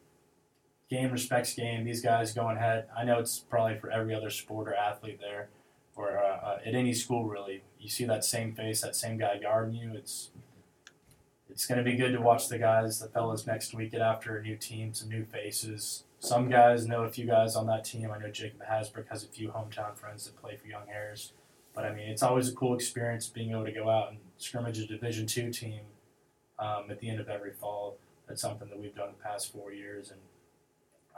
game 0.91 1.11
respects 1.11 1.55
game. 1.55 1.83
These 1.83 2.03
guys 2.03 2.33
going 2.33 2.57
ahead. 2.57 2.85
I 2.95 3.03
know 3.03 3.17
it's 3.17 3.39
probably 3.39 3.79
for 3.79 3.89
every 3.89 4.13
other 4.13 4.29
sport 4.29 4.67
or 4.67 4.75
athlete 4.75 5.19
there, 5.19 5.49
or 5.95 6.19
uh, 6.19 6.37
uh, 6.45 6.59
at 6.63 6.75
any 6.75 6.93
school 6.93 7.25
really. 7.25 7.63
You 7.79 7.89
see 7.89 8.05
that 8.05 8.23
same 8.23 8.53
face, 8.53 8.81
that 8.81 8.95
same 8.95 9.17
guy 9.17 9.39
guarding 9.39 9.73
you. 9.73 9.91
It's 9.95 10.29
it's 11.49 11.65
going 11.65 11.79
to 11.79 11.83
be 11.83 11.97
good 11.97 12.11
to 12.13 12.21
watch 12.21 12.47
the 12.47 12.59
guys, 12.59 12.99
the 12.99 13.07
fellas 13.07 13.47
next 13.47 13.73
week 13.73 13.91
get 13.91 14.01
after 14.01 14.37
a 14.37 14.43
new 14.43 14.55
team, 14.55 14.93
some 14.93 15.09
new 15.09 15.25
faces. 15.25 16.03
Some 16.19 16.47
guys 16.47 16.85
know 16.85 17.03
a 17.03 17.09
few 17.09 17.25
guys 17.25 17.55
on 17.55 17.65
that 17.67 17.83
team. 17.83 18.11
I 18.11 18.19
know 18.19 18.29
Jacob 18.29 18.61
Hasbrook 18.69 19.09
has 19.09 19.23
a 19.23 19.27
few 19.27 19.49
hometown 19.49 19.97
friends 19.97 20.25
that 20.25 20.39
play 20.39 20.55
for 20.55 20.67
Young 20.67 20.85
Harris. 20.87 21.33
But 21.73 21.85
I 21.85 21.93
mean, 21.93 22.09
it's 22.09 22.23
always 22.23 22.49
a 22.49 22.53
cool 22.53 22.73
experience 22.73 23.27
being 23.27 23.51
able 23.51 23.65
to 23.65 23.71
go 23.71 23.89
out 23.89 24.09
and 24.09 24.19
scrimmage 24.37 24.79
a 24.79 24.85
Division 24.85 25.25
two 25.25 25.51
team 25.51 25.81
um, 26.59 26.85
at 26.89 26.99
the 26.99 27.09
end 27.09 27.19
of 27.19 27.29
every 27.29 27.51
fall. 27.51 27.97
That's 28.27 28.41
something 28.41 28.69
that 28.69 28.79
we've 28.79 28.95
done 28.95 29.09
the 29.17 29.23
past 29.23 29.51
four 29.51 29.71
years, 29.73 30.11
and 30.11 30.19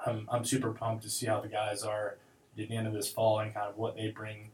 I'm, 0.05 0.27
I'm 0.31 0.45
super 0.45 0.71
pumped 0.71 1.03
to 1.03 1.09
see 1.09 1.27
how 1.27 1.41
the 1.41 1.47
guys 1.47 1.83
are 1.83 2.17
at 2.57 2.67
the 2.67 2.75
end 2.75 2.87
of 2.87 2.93
this 2.93 3.09
fall 3.09 3.39
and 3.39 3.53
kind 3.53 3.67
of 3.67 3.77
what 3.77 3.95
they 3.95 4.09
bring 4.09 4.49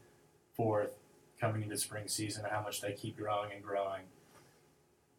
forth 0.55 0.91
coming 1.39 1.63
into 1.63 1.77
spring 1.77 2.07
season 2.07 2.43
and 2.43 2.53
how 2.53 2.61
much 2.61 2.81
they 2.81 2.91
keep 2.93 3.17
growing 3.17 3.51
and 3.53 3.63
growing. 3.63 4.03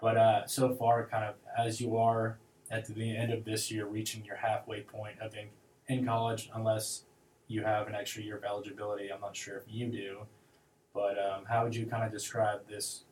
But 0.00 0.16
uh, 0.16 0.46
so 0.46 0.74
far, 0.74 1.06
kind 1.06 1.24
of 1.24 1.34
as 1.58 1.80
you 1.80 1.96
are 1.96 2.38
at 2.70 2.86
the 2.86 3.16
end 3.16 3.32
of 3.32 3.44
this 3.44 3.70
year, 3.70 3.86
reaching 3.86 4.24
your 4.24 4.36
halfway 4.36 4.80
point 4.80 5.18
of 5.20 5.34
in, 5.34 5.48
in 5.88 6.06
college, 6.06 6.50
unless 6.54 7.04
you 7.48 7.64
have 7.64 7.86
an 7.88 7.94
extra 7.94 8.22
year 8.22 8.36
of 8.36 8.44
eligibility. 8.44 9.10
I'm 9.12 9.20
not 9.20 9.34
sure 9.34 9.56
if 9.56 9.64
you 9.68 9.88
do, 9.88 10.20
but 10.94 11.18
um, 11.18 11.44
how 11.48 11.64
would 11.64 11.74
you 11.74 11.86
kind 11.86 12.04
of 12.04 12.12
describe 12.12 12.68
this 12.68 13.04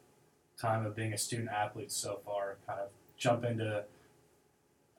time 0.60 0.84
of 0.84 0.96
being 0.96 1.12
a 1.12 1.18
student 1.18 1.48
athlete 1.48 1.92
so 1.92 2.20
far? 2.24 2.56
Kind 2.66 2.80
of 2.80 2.88
jump 3.16 3.44
into 3.44 3.84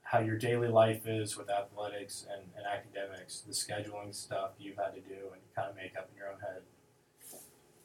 how 0.04 0.20
your 0.20 0.38
daily 0.38 0.68
life 0.68 1.06
is 1.06 1.38
with 1.38 1.50
athletics 1.50 2.26
and, 2.32 2.42
and 2.58 2.66
academics, 2.66 3.42
the 3.42 3.54
scheduling 3.54 4.14
stuff 4.14 4.52
you've 4.58 4.78
had 4.78 4.94
to 4.96 5.02
do 5.02 5.16
and 5.32 5.42
kind 5.56 5.70
of 5.70 5.76
make 5.76 5.96
up 5.98 6.10
in 6.12 6.18
your 6.18 6.28
own 6.30 6.40
head. 6.40 6.62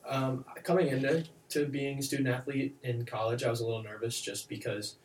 Um, 0.06 0.44
coming 0.62 0.88
into 0.88 1.24
to 1.50 1.66
being 1.66 1.98
a 1.98 2.02
student 2.02 2.28
athlete 2.28 2.76
in 2.82 3.04
college, 3.04 3.42
I 3.42 3.50
was 3.50 3.60
a 3.60 3.66
little 3.66 3.82
nervous 3.82 4.20
just 4.20 4.48
because 4.48 4.96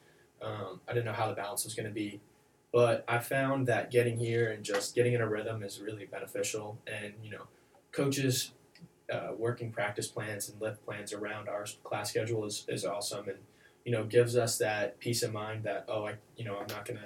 um, 0.41 0.79
I 0.88 0.93
didn't 0.93 1.05
know 1.05 1.13
how 1.13 1.27
the 1.27 1.34
balance 1.34 1.65
was 1.65 1.74
going 1.74 1.88
to 1.88 1.93
be. 1.93 2.22
But 2.72 3.03
I 3.08 3.19
found 3.19 3.67
that 3.67 3.91
getting 3.91 4.17
here 4.17 4.51
and 4.51 4.63
just 4.63 4.93
getting 4.93 5.13
in 5.13 5.22
a 5.22 5.27
rhythm 5.27 5.63
is 5.63 5.81
really 5.81 6.05
beneficial. 6.05 6.77
And 6.88 7.13
you 7.24 7.31
know, 7.31 7.48
coaches 7.91 8.51
uh, 9.12 9.34
working 9.38 9.72
practice 9.72 10.08
plans 10.08 10.50
and 10.50 10.62
lift 10.62 10.86
plans 10.86 11.13
around 11.13 11.50
our 11.50 11.66
class 11.84 12.10
schedule 12.10 12.46
is, 12.46 12.66
is 12.68 12.86
awesome, 12.86 13.30
and 13.30 13.39
you 13.86 13.92
know, 13.92 14.04
gives 14.04 14.36
us 14.36 14.58
that 14.58 15.00
peace 15.00 15.24
of 15.24 15.34
mind 15.34 15.63
that 15.63 15.86
oh, 15.88 16.06
I 16.08 16.16
you 16.38 16.46
know, 16.46 16.58
I'm 16.58 16.68
not 16.68 16.86
to 16.88 16.98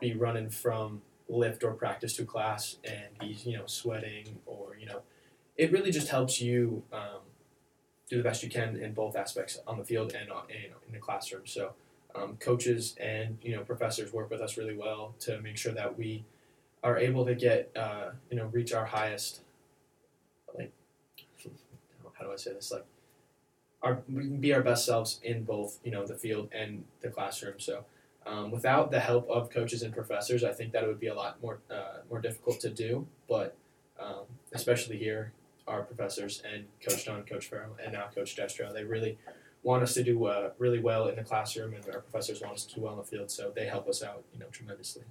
be 0.00 0.14
running 0.14 0.50
from 0.50 1.02
lift 1.28 1.62
or 1.62 1.72
practice 1.72 2.16
to 2.16 2.24
class 2.24 2.76
and 2.84 3.18
be 3.20 3.38
you 3.48 3.56
know 3.56 3.66
sweating 3.66 4.38
or 4.46 4.76
you 4.78 4.86
know, 4.86 5.02
it 5.56 5.72
really 5.72 5.90
just 5.90 6.08
helps 6.08 6.40
you. 6.40 6.82
Um, 6.92 7.20
do 8.08 8.16
the 8.16 8.22
best 8.22 8.42
you 8.42 8.48
can 8.48 8.76
in 8.76 8.94
both 8.94 9.16
aspects 9.16 9.60
on 9.66 9.76
the 9.76 9.84
field 9.84 10.14
and, 10.18 10.30
uh, 10.30 10.40
and 10.48 10.72
in 10.86 10.92
the 10.92 10.98
classroom. 10.98 11.42
So, 11.44 11.72
um, 12.14 12.36
coaches 12.40 12.96
and 12.98 13.38
you 13.42 13.54
know 13.54 13.62
professors 13.62 14.12
work 14.12 14.30
with 14.30 14.40
us 14.40 14.56
really 14.56 14.76
well 14.76 15.14
to 15.20 15.40
make 15.40 15.56
sure 15.56 15.72
that 15.72 15.98
we 15.98 16.24
are 16.82 16.96
able 16.96 17.24
to 17.26 17.34
get 17.34 17.70
uh, 17.76 18.10
you 18.30 18.36
know 18.36 18.46
reach 18.46 18.72
our 18.72 18.86
highest 18.86 19.42
say 22.38 22.52
this 22.52 22.70
like 22.72 22.84
our 23.82 24.02
we 24.08 24.24
can 24.24 24.40
be 24.40 24.52
our 24.52 24.62
best 24.62 24.84
selves 24.84 25.20
in 25.22 25.44
both 25.44 25.78
you 25.84 25.90
know 25.90 26.06
the 26.06 26.16
field 26.16 26.48
and 26.52 26.84
the 27.00 27.08
classroom. 27.08 27.58
So. 27.58 27.84
Um, 28.26 28.50
without 28.50 28.90
the 28.90 29.00
help 29.00 29.26
of 29.30 29.48
coaches 29.48 29.82
and 29.82 29.94
professors, 29.94 30.44
I 30.44 30.52
think 30.52 30.72
that 30.72 30.84
it 30.84 30.86
would 30.86 31.00
be 31.00 31.06
a 31.06 31.14
lot 31.14 31.40
more 31.40 31.60
uh, 31.70 32.00
more 32.10 32.20
difficult 32.20 32.60
to 32.60 32.68
do. 32.68 33.06
But 33.26 33.56
um, 33.98 34.24
especially 34.52 34.98
here, 34.98 35.32
our 35.66 35.82
professors 35.82 36.42
and 36.50 36.64
Coach 36.86 37.06
Dunn, 37.06 37.22
Coach 37.24 37.46
Farrell, 37.46 37.76
and 37.82 37.92
now 37.92 38.06
Coach 38.14 38.36
Destro. 38.36 38.72
They 38.72 38.84
really 38.84 39.18
want 39.62 39.82
us 39.82 39.94
to 39.94 40.02
do 40.02 40.24
uh, 40.26 40.50
really 40.58 40.80
well 40.80 41.08
in 41.08 41.16
the 41.16 41.22
classroom, 41.22 41.74
and 41.74 41.84
our 41.94 42.00
professors 42.00 42.40
want 42.40 42.54
us 42.54 42.64
to 42.64 42.74
do 42.76 42.80
well 42.82 42.92
in 42.92 42.98
the 42.98 43.04
field, 43.04 43.30
so 43.30 43.52
they 43.54 43.66
help 43.66 43.88
us 43.88 44.02
out, 44.02 44.24
you 44.32 44.40
know, 44.40 44.46
tremendously. 44.50 45.02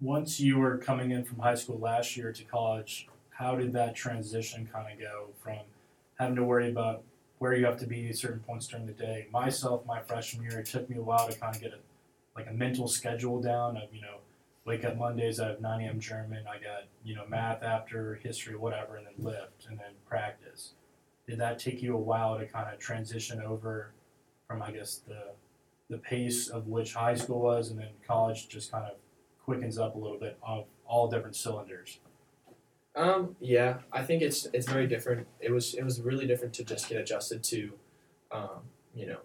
Once 0.00 0.38
you 0.38 0.58
were 0.58 0.76
coming 0.76 1.10
in 1.10 1.24
from 1.24 1.38
high 1.38 1.54
school 1.54 1.78
last 1.78 2.16
year 2.16 2.32
to 2.32 2.44
college, 2.44 3.08
how 3.30 3.56
did 3.56 3.72
that 3.72 3.94
transition 3.94 4.68
kind 4.70 4.92
of 4.92 4.98
go 4.98 5.28
from 5.42 5.58
having 6.18 6.36
to 6.36 6.44
worry 6.44 6.70
about 6.70 7.02
where 7.38 7.54
you 7.54 7.66
have 7.66 7.78
to 7.78 7.86
be 7.86 8.08
at 8.08 8.16
certain 8.16 8.40
points 8.40 8.66
during 8.66 8.86
the 8.86 8.92
day? 8.92 9.28
Myself, 9.32 9.84
my 9.86 10.00
freshman 10.00 10.44
year, 10.44 10.60
it 10.60 10.66
took 10.66 10.88
me 10.88 10.96
a 10.96 11.02
while 11.02 11.28
to 11.28 11.38
kind 11.38 11.54
of 11.54 11.60
get 11.60 11.72
a 11.72 11.78
like 12.34 12.48
a 12.48 12.52
mental 12.52 12.86
schedule 12.86 13.40
down 13.40 13.78
of 13.78 13.94
you 13.94 14.02
know 14.02 14.18
wake 14.66 14.84
up 14.84 14.96
Mondays, 14.96 15.40
I 15.40 15.48
have 15.48 15.60
9 15.60 15.80
a.m. 15.80 16.00
German, 16.00 16.44
I 16.48 16.54
got, 16.54 16.84
you 17.04 17.14
know, 17.14 17.24
math 17.28 17.62
after, 17.62 18.16
history, 18.16 18.56
whatever, 18.56 18.96
and 18.96 19.06
then 19.06 19.14
lift, 19.24 19.66
and 19.70 19.78
then 19.78 19.92
practice. 20.08 20.72
Did 21.26 21.38
that 21.38 21.58
take 21.58 21.82
you 21.82 21.94
a 21.94 21.98
while 21.98 22.36
to 22.38 22.46
kind 22.46 22.72
of 22.72 22.78
transition 22.80 23.40
over 23.40 23.92
from, 24.48 24.62
I 24.62 24.72
guess, 24.72 25.00
the, 25.06 25.30
the 25.88 25.98
pace 25.98 26.48
of 26.48 26.66
which 26.66 26.94
high 26.94 27.14
school 27.14 27.40
was, 27.40 27.70
and 27.70 27.78
then 27.78 27.90
college 28.06 28.48
just 28.48 28.72
kind 28.72 28.84
of 28.84 28.96
quickens 29.44 29.78
up 29.78 29.94
a 29.94 29.98
little 29.98 30.18
bit 30.18 30.36
of 30.42 30.66
all 30.84 31.08
different 31.08 31.36
cylinders? 31.36 32.00
Um, 32.96 33.36
yeah, 33.40 33.78
I 33.92 34.02
think 34.02 34.22
it's 34.22 34.46
it's 34.54 34.66
very 34.66 34.86
different. 34.86 35.26
It 35.40 35.52
was 35.52 35.74
it 35.74 35.84
was 35.84 36.00
really 36.00 36.26
different 36.26 36.54
to 36.54 36.64
just 36.64 36.88
get 36.88 36.98
adjusted 36.98 37.42
to, 37.44 37.72
um, 38.32 38.62
you 38.94 39.06
know, 39.06 39.18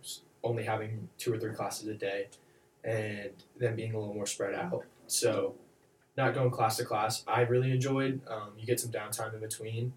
only 0.44 0.64
having 0.66 1.08
two 1.18 1.34
or 1.34 1.40
three 1.40 1.54
classes 1.54 1.88
a 1.88 1.94
day, 1.94 2.28
and 2.84 3.32
then 3.58 3.76
being 3.78 3.94
a 3.94 3.98
little 4.00 4.14
more 4.14 4.26
spread 4.26 4.54
out. 4.56 4.84
So, 5.08 5.56
not 6.18 6.34
going 6.34 6.52
class 6.52 6.78
to 6.78 6.86
class, 6.86 7.24
I 7.28 7.42
really 7.42 7.72
enjoyed. 7.72 8.20
Um, 8.28 8.52
you 8.58 8.66
get 8.66 8.80
some 8.82 8.92
downtime 8.92 9.34
in 9.34 9.40
between, 9.40 9.94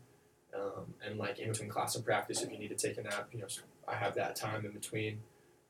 um, 0.57 0.95
and 1.05 1.19
like 1.19 1.41
in 1.41 1.49
between 1.51 1.69
class 1.69 1.97
and 1.97 2.05
practice, 2.05 2.43
if 2.43 2.53
you 2.53 2.59
need 2.59 2.69
to 2.69 2.77
take 2.77 2.97
a 2.99 3.03
nap, 3.03 3.29
you 3.33 3.41
know, 3.41 3.47
I 3.89 3.97
have 3.97 4.15
that 4.15 4.37
time 4.37 4.65
in 4.65 4.71
between, 4.71 5.19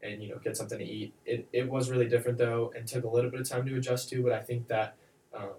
and 0.02 0.23
you 0.23 0.28
know, 0.28 0.38
get 0.44 0.58
something 0.58 0.78
to 0.78 0.84
eat. 0.84 1.14
It 1.25 1.49
it 1.54 1.70
was 1.70 1.90
really 1.90 2.08
different 2.08 2.37
though, 2.37 2.70
and 2.76 2.87
took 2.87 3.04
a 3.04 3.08
little 3.08 3.30
bit 3.30 3.40
of 3.40 3.49
time 3.49 3.64
to 3.64 3.76
adjust 3.76 4.11
to. 4.11 4.23
But 4.23 4.32
I 4.32 4.40
think 4.40 4.68
that, 4.68 4.96
um, 5.34 5.54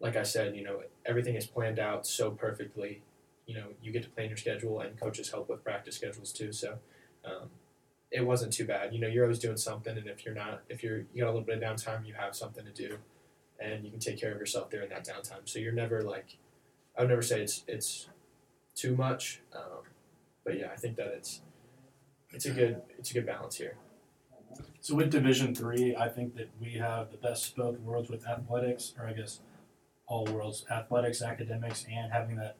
like 0.00 0.16
I 0.16 0.22
said, 0.22 0.56
you 0.56 0.64
know, 0.64 0.80
everything 1.06 1.36
is 1.36 1.46
planned 1.46 1.78
out 1.78 2.06
so 2.06 2.30
perfectly. 2.30 3.02
You 3.46 3.56
know, 3.56 3.66
you 3.82 3.92
get 3.92 4.02
to 4.04 4.08
plan 4.10 4.28
your 4.28 4.36
schedule, 4.36 4.80
and 4.80 4.98
coaches 4.98 5.30
help 5.30 5.48
with 5.48 5.62
practice 5.64 5.96
schedules 5.96 6.32
too. 6.32 6.52
So. 6.52 6.78
Um, 7.24 7.50
it 8.12 8.26
wasn't 8.26 8.52
too 8.52 8.64
bad. 8.64 8.92
You 8.92 8.98
know, 8.98 9.06
you're 9.06 9.22
always 9.22 9.38
doing 9.38 9.56
something, 9.56 9.96
and 9.96 10.08
if 10.08 10.24
you're 10.24 10.34
not, 10.34 10.62
if 10.68 10.82
you're 10.82 11.04
you 11.14 11.22
got 11.22 11.26
a 11.26 11.32
little 11.32 11.42
bit 11.42 11.62
of 11.62 11.62
downtime, 11.62 12.04
you 12.04 12.14
have 12.14 12.34
something 12.34 12.64
to 12.64 12.72
do 12.72 12.98
and 13.60 13.84
you 13.84 13.90
can 13.90 14.00
take 14.00 14.18
care 14.18 14.32
of 14.32 14.38
yourself 14.38 14.70
during 14.70 14.88
that 14.88 15.06
downtime. 15.06 15.42
So 15.44 15.58
you're 15.58 15.72
never 15.72 16.02
like, 16.02 16.38
I 16.96 17.02
would 17.02 17.10
never 17.10 17.22
say 17.22 17.42
it's 17.42 17.64
it's 17.68 18.08
too 18.74 18.96
much, 18.96 19.40
um, 19.54 19.82
but 20.44 20.58
yeah, 20.58 20.68
I 20.72 20.76
think 20.76 20.96
that 20.96 21.08
it's 21.08 21.42
it's 22.30 22.46
a 22.46 22.50
good 22.50 22.80
it's 22.98 23.10
a 23.10 23.14
good 23.14 23.26
balance 23.26 23.56
here. 23.56 23.76
So 24.80 24.94
with 24.94 25.10
Division 25.10 25.54
Three, 25.54 25.94
I 25.94 26.08
think 26.08 26.34
that 26.36 26.48
we 26.60 26.72
have 26.72 27.10
the 27.10 27.18
best 27.18 27.50
of 27.50 27.56
both 27.56 27.80
worlds 27.80 28.10
with 28.10 28.26
athletics, 28.26 28.94
or 28.98 29.06
I 29.06 29.12
guess 29.12 29.40
all 30.10 30.26
worlds, 30.26 30.66
athletics, 30.70 31.22
academics, 31.22 31.86
and 31.90 32.12
having 32.12 32.36
that 32.36 32.56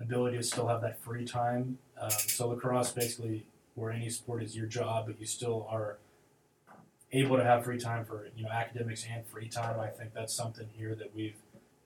ability 0.00 0.38
to 0.38 0.42
still 0.42 0.66
have 0.66 0.80
that 0.80 0.98
free 1.04 1.24
time. 1.24 1.78
Um, 2.00 2.10
so 2.10 2.48
lacrosse, 2.48 2.92
basically, 2.92 3.46
where 3.74 3.92
any 3.92 4.08
sport, 4.08 4.42
is 4.42 4.56
your 4.56 4.66
job, 4.66 5.06
but 5.06 5.20
you 5.20 5.26
still 5.26 5.68
are 5.70 5.98
able 7.12 7.36
to 7.36 7.44
have 7.44 7.64
free 7.64 7.78
time 7.78 8.04
for 8.04 8.26
you 8.34 8.42
know 8.42 8.50
academics 8.50 9.04
and 9.08 9.24
free 9.26 9.48
time. 9.48 9.78
I 9.78 9.88
think 9.88 10.14
that's 10.14 10.34
something 10.34 10.66
here 10.72 10.94
that 10.94 11.14
we've 11.14 11.36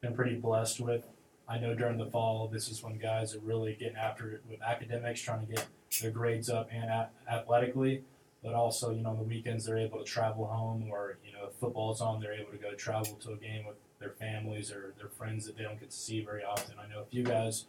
been 0.00 0.14
pretty 0.14 0.36
blessed 0.36 0.80
with. 0.80 1.04
I 1.48 1.58
know 1.58 1.74
during 1.74 1.98
the 1.98 2.06
fall, 2.06 2.48
this 2.48 2.68
is 2.68 2.82
when 2.82 2.96
guys 2.98 3.34
are 3.34 3.40
really 3.40 3.74
getting 3.74 3.96
after 3.96 4.30
it 4.30 4.42
with 4.48 4.62
academics, 4.62 5.20
trying 5.20 5.46
to 5.46 5.52
get 5.52 5.66
their 6.00 6.12
grades 6.12 6.48
up 6.48 6.70
and 6.72 6.90
athletically. 7.30 8.04
But 8.44 8.54
also, 8.54 8.92
you 8.92 9.02
know, 9.02 9.10
on 9.10 9.16
the 9.16 9.24
weekends 9.24 9.64
they're 9.64 9.78
able 9.78 9.98
to 9.98 10.04
travel 10.04 10.46
home, 10.46 10.88
or 10.92 11.18
you 11.26 11.32
know, 11.32 11.48
if 11.48 11.54
football's 11.54 12.00
on, 12.00 12.20
they're 12.20 12.34
able 12.34 12.52
to 12.52 12.58
go 12.58 12.74
travel 12.74 13.18
to 13.24 13.32
a 13.32 13.36
game 13.36 13.66
with 13.66 13.76
their 13.98 14.10
families 14.10 14.70
or 14.70 14.94
their 14.98 15.08
friends 15.08 15.46
that 15.46 15.56
they 15.56 15.64
don't 15.64 15.78
get 15.78 15.90
to 15.90 15.96
see 15.96 16.24
very 16.24 16.44
often. 16.44 16.74
I 16.78 16.92
know 16.92 17.02
a 17.02 17.06
few 17.06 17.24
guys 17.24 17.66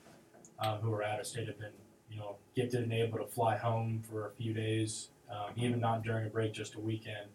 um, 0.60 0.80
who 0.80 0.94
are 0.94 1.04
out 1.04 1.20
of 1.20 1.28
state 1.28 1.48
have 1.48 1.60
been, 1.60 1.74
you 2.10 2.18
know, 2.18 2.36
gifted 2.56 2.84
and 2.84 2.94
able 2.94 3.20
to 3.20 3.26
fly 3.26 3.58
home 3.58 4.04
for 4.10 4.28
a 4.28 4.32
few 4.32 4.54
days, 4.54 5.10
um, 5.32 5.54
even 5.56 5.80
not 5.80 6.04
during 6.04 6.26
a 6.28 6.30
break, 6.30 6.54
just 6.54 6.76
a 6.76 6.80
weekend 6.80 7.30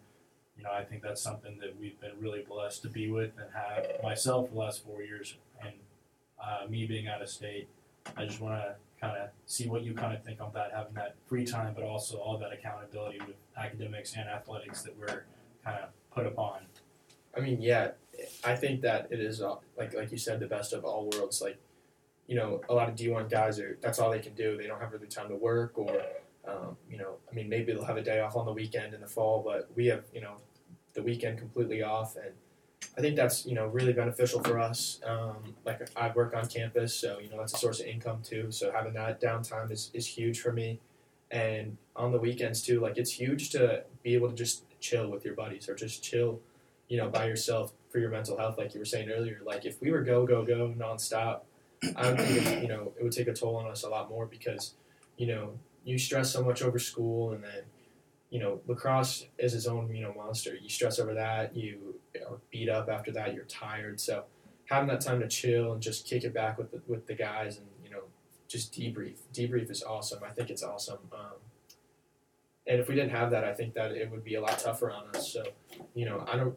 you 0.57 0.65
know, 0.65 0.71
I 0.71 0.85
think 0.85 1.03
that's 1.03 1.21
something 1.21 1.59
that 1.61 1.79
we've 1.79 1.99
been 2.01 2.13
really 2.21 2.45
blessed 2.49 2.83
to 2.83 2.89
be 2.89 3.11
with 3.11 3.33
and 3.39 3.49
have 3.53 4.03
myself 4.03 4.51
the 4.51 4.59
last 4.59 4.85
four 4.85 5.03
years. 5.03 5.37
And 5.63 5.73
uh, 6.43 6.69
me 6.69 6.87
being 6.87 7.09
out 7.09 7.23
of 7.23 7.29
state, 7.29 7.69
I 8.17 8.25
just 8.25 8.41
want 8.41 8.61
to 8.63 8.75
kind 9.01 9.17
of 9.17 9.31
see 9.47 9.69
what 9.69 9.83
you 9.83 9.95
kind 9.95 10.15
of 10.15 10.23
think 10.25 10.41
on 10.41 10.53
that, 10.55 10.73
having 10.75 10.95
that 10.95 11.17
free 11.27 11.45
time, 11.45 11.73
but 11.75 11.85
also 11.85 12.19
all 12.19 12.39
that 12.39 12.53
accountability 12.53 13.19
with 13.27 13.37
academics 13.57 14.15
and 14.17 14.29
athletics 14.29 14.83
that 14.83 14.97
we're 14.97 15.25
kind 15.65 15.79
of 15.83 15.89
put 16.13 16.27
upon. 16.27 16.61
I 17.37 17.41
mean, 17.41 17.61
yeah, 17.61 17.93
I 18.43 18.57
think 18.57 18.83
that 18.83 19.09
it 19.11 19.21
is 19.21 19.41
uh, 19.41 19.57
like 19.77 19.95
like 19.95 20.13
you 20.13 20.19
said, 20.19 20.41
the 20.41 20.47
best 20.47 20.73
of 20.73 20.85
all 20.85 21.11
worlds. 21.11 21.41
Like, 21.43 21.59
you 22.27 22.37
know, 22.37 22.61
a 22.69 22.75
lot 22.75 22.89
of 22.89 22.97
D 22.97 23.09
one 23.09 23.29
guys 23.29 23.59
are 23.59 23.79
that's 23.81 23.99
all 23.99 24.11
they 24.11 24.21
can 24.21 24.35
do. 24.35 24.57
They 24.57 24.67
don't 24.67 24.81
have 24.81 24.93
really 24.93 25.07
time 25.07 25.29
to 25.29 25.37
work 25.37 25.79
or 25.79 26.03
um, 26.47 26.77
you 26.91 26.99
know, 26.99 27.17
I 27.31 27.35
mean, 27.35 27.49
maybe 27.49 27.73
they'll 27.73 27.85
have 27.85 27.97
a 27.97 28.03
day 28.03 28.21
off 28.21 28.37
on 28.37 28.45
the 28.45 28.53
weekend 28.53 28.93
in 28.95 29.01
the 29.01 29.07
fall, 29.07 29.43
but 29.43 29.71
we 29.75 29.87
have, 29.87 30.05
you 30.13 30.21
know, 30.21 30.37
the 30.93 31.03
weekend 31.03 31.39
completely 31.39 31.83
off, 31.83 32.17
and 32.17 32.33
I 32.97 33.01
think 33.01 33.17
that's 33.17 33.45
you 33.47 33.55
know 33.55 33.67
really 33.67 33.93
beneficial 33.93 34.43
for 34.43 34.59
us. 34.59 35.01
Um, 35.05 35.55
like 35.65 35.81
I 35.97 36.13
work 36.15 36.35
on 36.37 36.47
campus, 36.47 36.95
so 36.95 37.19
you 37.19 37.29
know 37.31 37.39
that's 37.39 37.55
a 37.55 37.59
source 37.59 37.81
of 37.81 37.87
income 37.87 38.21
too. 38.23 38.51
So 38.51 38.71
having 38.71 38.95
that 38.95 39.21
downtime 39.21 39.71
is, 39.73 39.91
is 39.93 40.07
huge 40.07 40.41
for 40.41 40.53
me, 40.53 40.79
and 41.31 41.77
on 41.97 42.13
the 42.13 42.19
weekends 42.19 42.63
too. 42.63 42.81
Like 42.81 42.97
it's 42.97 43.11
huge 43.11 43.51
to 43.51 43.83
be 44.03 44.15
able 44.15 44.29
to 44.29 44.35
just 44.35 44.63
chill 44.81 45.11
with 45.11 45.25
your 45.25 45.35
buddies 45.35 45.69
or 45.69 45.75
just 45.75 46.03
chill, 46.03 46.41
you 46.89 46.97
know, 46.97 47.09
by 47.09 47.27
yourself 47.27 47.73
for 47.95 48.01
your 48.01 48.11
mental 48.11 48.37
health. 48.37 48.59
Like 48.59 48.75
you 48.75 48.81
were 48.81 48.85
saying 48.85 49.09
earlier, 49.09 49.39
like 49.47 49.65
if 49.65 49.81
we 49.81 49.93
were 49.93 50.03
go 50.03 50.27
go 50.27 50.45
go 50.45 50.75
nonstop, 50.77 51.43
I 51.95 52.11
would 52.11 52.21
think 52.21 52.63
you 52.63 52.67
know 52.67 52.93
it 52.99 53.05
would 53.05 53.13
take 53.13 53.29
a 53.29 53.33
toll 53.33 53.55
on 53.55 53.71
us 53.71 53.85
a 53.85 53.89
lot 53.89 54.11
more 54.11 54.27
because 54.27 54.75
you 55.17 55.29
know 55.29 55.53
you 55.85 55.97
stress 55.97 56.33
so 56.33 56.43
much 56.43 56.61
over 56.61 56.81
school 56.81 57.31
and 57.31 57.45
then 57.45 57.63
you 58.31 58.41
know 58.41 58.61
lacrosse 58.67 59.27
is 59.39 59.55
its 59.55 59.69
own 59.69 59.95
you 59.95 60.03
know 60.03 60.13
monster. 60.13 60.57
You 60.61 60.69
stress 60.69 60.99
over 60.99 61.15
that, 61.15 61.57
you 61.57 61.95
are 62.29 62.39
beat 62.51 62.69
up 62.69 62.89
after 62.89 63.13
that, 63.13 63.33
you're 63.33 63.45
tired. 63.45 64.01
So 64.01 64.25
having 64.65 64.89
that 64.89 65.01
time 65.01 65.21
to 65.21 65.29
chill 65.29 65.73
and 65.73 65.81
just 65.81 66.05
kick 66.05 66.25
it 66.25 66.35
back 66.35 66.59
with 66.59 66.73
the, 66.73 66.83
with 66.89 67.07
the 67.07 67.15
guys 67.15 67.59
and 67.59 67.67
you 67.85 67.91
know 67.91 68.03
just 68.49 68.73
debrief. 68.75 69.19
Debrief 69.33 69.71
is 69.71 69.85
awesome. 69.85 70.19
I 70.27 70.31
think 70.31 70.51
it's 70.51 70.65
awesome. 70.65 70.99
Um, 71.13 71.39
and 72.67 72.81
if 72.81 72.89
we 72.89 72.97
didn't 72.97 73.11
have 73.11 73.31
that, 73.31 73.45
I 73.45 73.53
think 73.53 73.75
that 73.75 73.93
it 73.93 74.11
would 74.11 74.25
be 74.25 74.35
a 74.35 74.41
lot 74.41 74.59
tougher 74.59 74.91
on 74.91 75.05
us. 75.15 75.31
So, 75.31 75.45
you 75.95 76.07
know, 76.07 76.25
I 76.27 76.37
don't, 76.37 76.57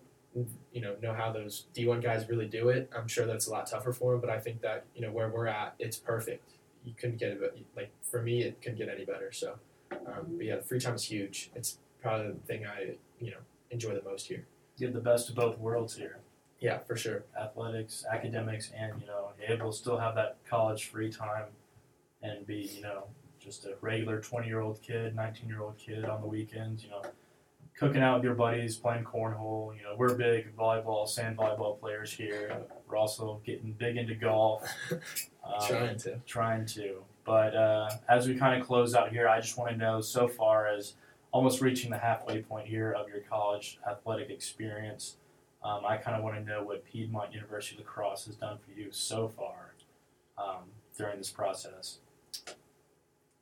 you 0.71 0.81
know, 0.81 0.95
know 1.01 1.13
how 1.13 1.31
those 1.31 1.65
D1 1.75 2.01
guys 2.01 2.29
really 2.29 2.47
do 2.47 2.69
it. 2.69 2.89
I'm 2.95 3.07
sure 3.07 3.25
that's 3.25 3.47
a 3.47 3.51
lot 3.51 3.67
tougher 3.67 3.93
for 3.93 4.11
them, 4.11 4.21
but 4.21 4.29
I 4.29 4.39
think 4.39 4.61
that 4.61 4.85
you 4.95 5.01
know 5.01 5.11
where 5.11 5.29
we're 5.29 5.47
at, 5.47 5.75
it's 5.79 5.97
perfect. 5.97 6.51
You 6.85 6.93
couldn't 6.97 7.17
get 7.17 7.31
it 7.31 7.65
like 7.75 7.91
for 8.01 8.21
me, 8.21 8.43
it 8.43 8.61
couldn't 8.61 8.77
get 8.77 8.89
any 8.89 9.05
better. 9.05 9.31
So, 9.31 9.55
um, 9.91 10.35
but 10.35 10.45
yeah, 10.45 10.59
free 10.61 10.79
time 10.79 10.95
is 10.95 11.03
huge. 11.03 11.49
It's 11.55 11.79
probably 12.01 12.33
the 12.33 12.39
thing 12.45 12.65
I 12.65 12.95
you 13.19 13.31
know 13.31 13.37
enjoy 13.71 13.93
the 13.93 14.03
most 14.03 14.27
here. 14.27 14.45
You 14.77 14.87
have 14.87 14.93
the 14.93 15.01
best 15.01 15.29
of 15.29 15.35
both 15.35 15.57
worlds 15.57 15.95
here. 15.95 16.17
Yeah, 16.59 16.79
for 16.79 16.95
sure. 16.95 17.23
Athletics, 17.39 18.05
academics, 18.11 18.71
and 18.75 18.99
you 19.01 19.07
know, 19.07 19.29
able 19.47 19.71
to 19.71 19.77
still 19.77 19.97
have 19.97 20.15
that 20.15 20.37
college 20.47 20.85
free 20.85 21.11
time 21.11 21.45
and 22.21 22.45
be 22.45 22.69
you 22.75 22.81
know 22.81 23.03
just 23.39 23.65
a 23.65 23.75
regular 23.81 24.19
20 24.19 24.47
year 24.47 24.61
old 24.61 24.81
kid, 24.81 25.15
19 25.15 25.47
year 25.47 25.61
old 25.61 25.77
kid 25.77 26.05
on 26.05 26.21
the 26.21 26.27
weekends, 26.27 26.83
you 26.83 26.89
know, 26.89 27.01
cooking 27.79 28.01
out 28.01 28.15
with 28.15 28.23
your 28.23 28.33
buddies, 28.33 28.75
playing 28.75 29.03
cornhole. 29.03 29.75
You 29.75 29.83
know, 29.83 29.95
we're 29.97 30.15
big 30.15 30.55
volleyball, 30.55 31.07
sand 31.07 31.37
volleyball 31.37 31.79
players 31.79 32.11
here. 32.11 32.63
We're 32.87 32.97
also 32.97 33.41
getting 33.45 33.73
big 33.73 33.97
into 33.97 34.15
golf. 34.15 34.67
Um, 35.47 35.65
trying 35.65 35.97
to. 35.99 36.19
Trying 36.25 36.65
to. 36.65 37.03
But 37.23 37.55
uh, 37.55 37.89
as 38.09 38.27
we 38.27 38.35
kind 38.35 38.59
of 38.59 38.67
close 38.67 38.93
out 38.93 39.13
here, 39.13 39.29
I 39.29 39.39
just 39.39 39.57
want 39.57 39.71
to 39.71 39.77
know 39.77 40.01
so 40.01 40.27
far 40.27 40.67
as 40.67 40.95
almost 41.31 41.61
reaching 41.61 41.89
the 41.89 41.97
halfway 41.97 42.41
point 42.41 42.67
here 42.67 42.91
of 42.91 43.07
your 43.07 43.21
college 43.21 43.79
athletic 43.89 44.29
experience, 44.29 45.15
um, 45.63 45.85
I 45.85 45.95
kind 45.95 46.17
of 46.17 46.23
want 46.23 46.35
to 46.35 46.43
know 46.43 46.63
what 46.63 46.83
Piedmont 46.83 47.33
University 47.33 47.77
lacrosse 47.77 48.25
has 48.25 48.35
done 48.35 48.57
for 48.57 48.77
you 48.77 48.91
so 48.91 49.29
far 49.29 49.73
um, 50.37 50.63
during 50.97 51.17
this 51.17 51.29
process 51.29 51.99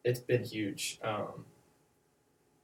it's 0.05 0.19
been 0.19 0.43
huge. 0.43 0.99
Um, 1.03 1.45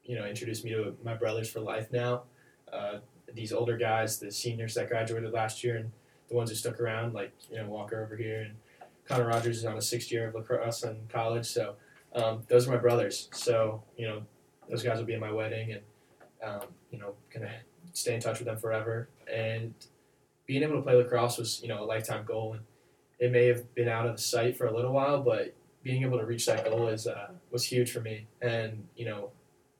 you 0.05 0.15
know, 0.15 0.25
introduced 0.25 0.63
me 0.63 0.71
to 0.71 0.95
my 1.03 1.13
brothers 1.13 1.49
for 1.49 1.59
life 1.59 1.91
now. 1.91 2.23
Uh, 2.71 2.99
these 3.33 3.53
older 3.53 3.77
guys, 3.77 4.19
the 4.19 4.31
seniors 4.31 4.73
that 4.75 4.89
graduated 4.89 5.31
last 5.31 5.63
year, 5.63 5.77
and 5.77 5.91
the 6.29 6.35
ones 6.35 6.49
who 6.49 6.55
stuck 6.55 6.79
around, 6.79 7.13
like 7.13 7.33
you 7.49 7.57
know 7.57 7.67
Walker 7.67 8.03
over 8.03 8.15
here, 8.15 8.41
and 8.41 8.55
Connor 9.05 9.27
Rogers 9.27 9.57
is 9.57 9.65
on 9.65 9.77
a 9.77 9.81
sixth 9.81 10.11
year 10.11 10.27
of 10.27 10.35
lacrosse 10.35 10.83
in 10.83 10.97
college. 11.09 11.45
So 11.45 11.75
um, 12.13 12.43
those 12.47 12.67
are 12.67 12.71
my 12.71 12.77
brothers. 12.77 13.29
So 13.33 13.83
you 13.97 14.07
know, 14.07 14.23
those 14.69 14.83
guys 14.83 14.97
will 14.97 15.05
be 15.05 15.13
at 15.13 15.19
my 15.19 15.31
wedding, 15.31 15.73
and 15.73 15.81
um, 16.43 16.67
you 16.91 16.99
know, 16.99 17.13
gonna 17.33 17.51
stay 17.93 18.15
in 18.15 18.21
touch 18.21 18.39
with 18.39 18.47
them 18.47 18.57
forever. 18.57 19.09
And 19.31 19.73
being 20.45 20.63
able 20.63 20.75
to 20.75 20.81
play 20.81 20.95
lacrosse 20.95 21.37
was 21.37 21.61
you 21.61 21.67
know 21.67 21.83
a 21.83 21.85
lifetime 21.85 22.25
goal, 22.25 22.53
and 22.53 22.63
it 23.19 23.31
may 23.31 23.45
have 23.47 23.73
been 23.75 23.87
out 23.87 24.07
of 24.07 24.19
sight 24.19 24.57
for 24.57 24.67
a 24.67 24.75
little 24.75 24.91
while, 24.91 25.21
but 25.21 25.53
being 25.83 26.03
able 26.03 26.19
to 26.19 26.25
reach 26.25 26.45
that 26.45 26.65
goal 26.65 26.87
is 26.87 27.07
uh, 27.07 27.29
was 27.51 27.65
huge 27.65 27.91
for 27.91 28.01
me, 28.01 28.27
and 28.41 28.87
you 28.95 29.05
know, 29.05 29.31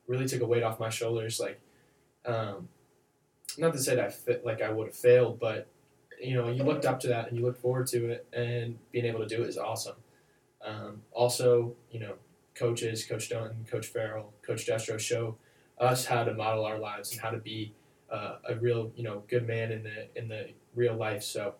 really 0.06 0.26
took 0.26 0.40
a 0.42 0.46
weight 0.46 0.62
off 0.62 0.80
my 0.80 0.88
shoulders. 0.88 1.40
Like, 1.40 1.60
um, 2.26 2.68
not 3.58 3.72
to 3.72 3.78
say 3.78 3.96
that 3.96 4.04
I 4.04 4.10
fit, 4.10 4.44
like 4.44 4.62
I 4.62 4.70
would 4.70 4.88
have 4.88 4.96
failed, 4.96 5.38
but 5.38 5.68
you 6.20 6.34
know, 6.34 6.48
you 6.48 6.62
looked 6.62 6.84
up 6.84 7.00
to 7.00 7.08
that 7.08 7.28
and 7.28 7.36
you 7.36 7.44
looked 7.44 7.60
forward 7.60 7.86
to 7.88 8.08
it, 8.08 8.26
and 8.32 8.78
being 8.92 9.04
able 9.04 9.20
to 9.20 9.26
do 9.26 9.42
it 9.42 9.48
is 9.48 9.58
awesome. 9.58 9.96
Um, 10.64 11.02
also, 11.12 11.74
you 11.90 11.98
know, 11.98 12.14
coaches, 12.54 13.04
Coach 13.04 13.28
Dunn, 13.28 13.66
Coach 13.68 13.86
Farrell, 13.86 14.32
Coach 14.42 14.66
Destro 14.66 14.98
show 14.98 15.36
us 15.78 16.06
how 16.06 16.22
to 16.22 16.32
model 16.34 16.64
our 16.64 16.78
lives 16.78 17.10
and 17.12 17.20
how 17.20 17.30
to 17.30 17.38
be 17.38 17.74
uh, 18.10 18.36
a 18.48 18.54
real, 18.54 18.92
you 18.94 19.02
know, 19.02 19.24
good 19.28 19.46
man 19.46 19.72
in 19.72 19.82
the 19.82 20.08
in 20.14 20.28
the 20.28 20.50
real 20.74 20.94
life. 20.94 21.22
So 21.22 21.54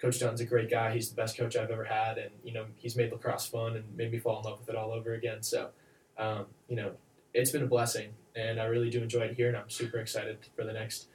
Coach 0.00 0.20
Dunn's 0.20 0.40
a 0.40 0.44
great 0.44 0.70
guy. 0.70 0.92
He's 0.92 1.10
the 1.10 1.16
best 1.16 1.36
coach 1.36 1.56
I've 1.56 1.70
ever 1.70 1.84
had, 1.84 2.18
and 2.18 2.30
you 2.44 2.52
know 2.52 2.64
he's 2.76 2.96
made 2.96 3.12
lacrosse 3.12 3.46
fun 3.46 3.76
and 3.76 3.84
made 3.96 4.12
me 4.12 4.18
fall 4.18 4.38
in 4.38 4.44
love 4.44 4.60
with 4.60 4.68
it 4.68 4.76
all 4.76 4.92
over 4.92 5.14
again. 5.14 5.42
So, 5.42 5.70
um, 6.18 6.46
you 6.68 6.76
know, 6.76 6.92
it's 7.36 7.50
been 7.50 7.62
a 7.62 7.66
blessing, 7.66 8.08
and 8.34 8.58
I 8.58 8.64
really 8.64 8.88
do 8.88 9.02
enjoy 9.02 9.20
it 9.20 9.34
here, 9.34 9.48
and 9.48 9.56
I'm 9.56 9.68
super 9.68 9.98
excited 9.98 10.38
for 10.56 10.64
the 10.64 10.72
next 10.72 11.08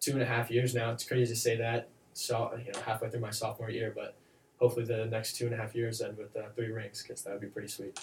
two 0.00 0.12
and 0.12 0.22
a 0.22 0.26
half 0.26 0.50
years 0.50 0.74
now. 0.74 0.90
It's 0.90 1.04
crazy 1.04 1.34
to 1.34 1.38
say 1.38 1.56
that, 1.58 1.88
so 2.14 2.58
you 2.64 2.72
know, 2.72 2.80
halfway 2.80 3.10
through 3.10 3.20
my 3.20 3.30
sophomore 3.30 3.70
year, 3.70 3.92
but 3.94 4.16
hopefully 4.58 4.86
the 4.86 5.04
next 5.04 5.36
two 5.36 5.44
and 5.44 5.54
a 5.54 5.58
half 5.58 5.74
years 5.74 6.00
end 6.00 6.16
with 6.16 6.34
uh, 6.34 6.48
three 6.54 6.70
rings, 6.70 7.02
because 7.02 7.22
that 7.22 7.32
would 7.32 7.42
be 7.42 7.46
pretty 7.48 7.68
sweet. 7.68 7.98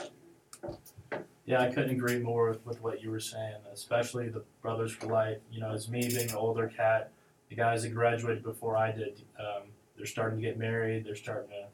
Yeah, 1.45 1.61
I 1.61 1.69
couldn't 1.69 1.89
agree 1.89 2.19
more 2.19 2.51
with, 2.51 2.65
with 2.65 2.81
what 2.81 3.01
you 3.01 3.09
were 3.09 3.19
saying, 3.19 3.57
especially 3.73 4.29
the 4.29 4.43
brothers 4.61 4.93
for 4.93 5.07
life. 5.07 5.39
You 5.51 5.59
know, 5.59 5.71
as 5.71 5.89
me 5.89 6.07
being 6.07 6.29
an 6.29 6.35
older 6.35 6.67
cat, 6.67 7.11
the 7.49 7.55
guys 7.55 7.83
that 7.83 7.89
graduated 7.89 8.43
before 8.43 8.77
I 8.77 8.91
did. 8.91 9.23
Um, 9.39 9.63
they're 9.97 10.05
starting 10.05 10.39
to 10.39 10.45
get 10.45 10.57
married. 10.57 11.05
They're 11.05 11.15
starting 11.15 11.49
to 11.49 11.65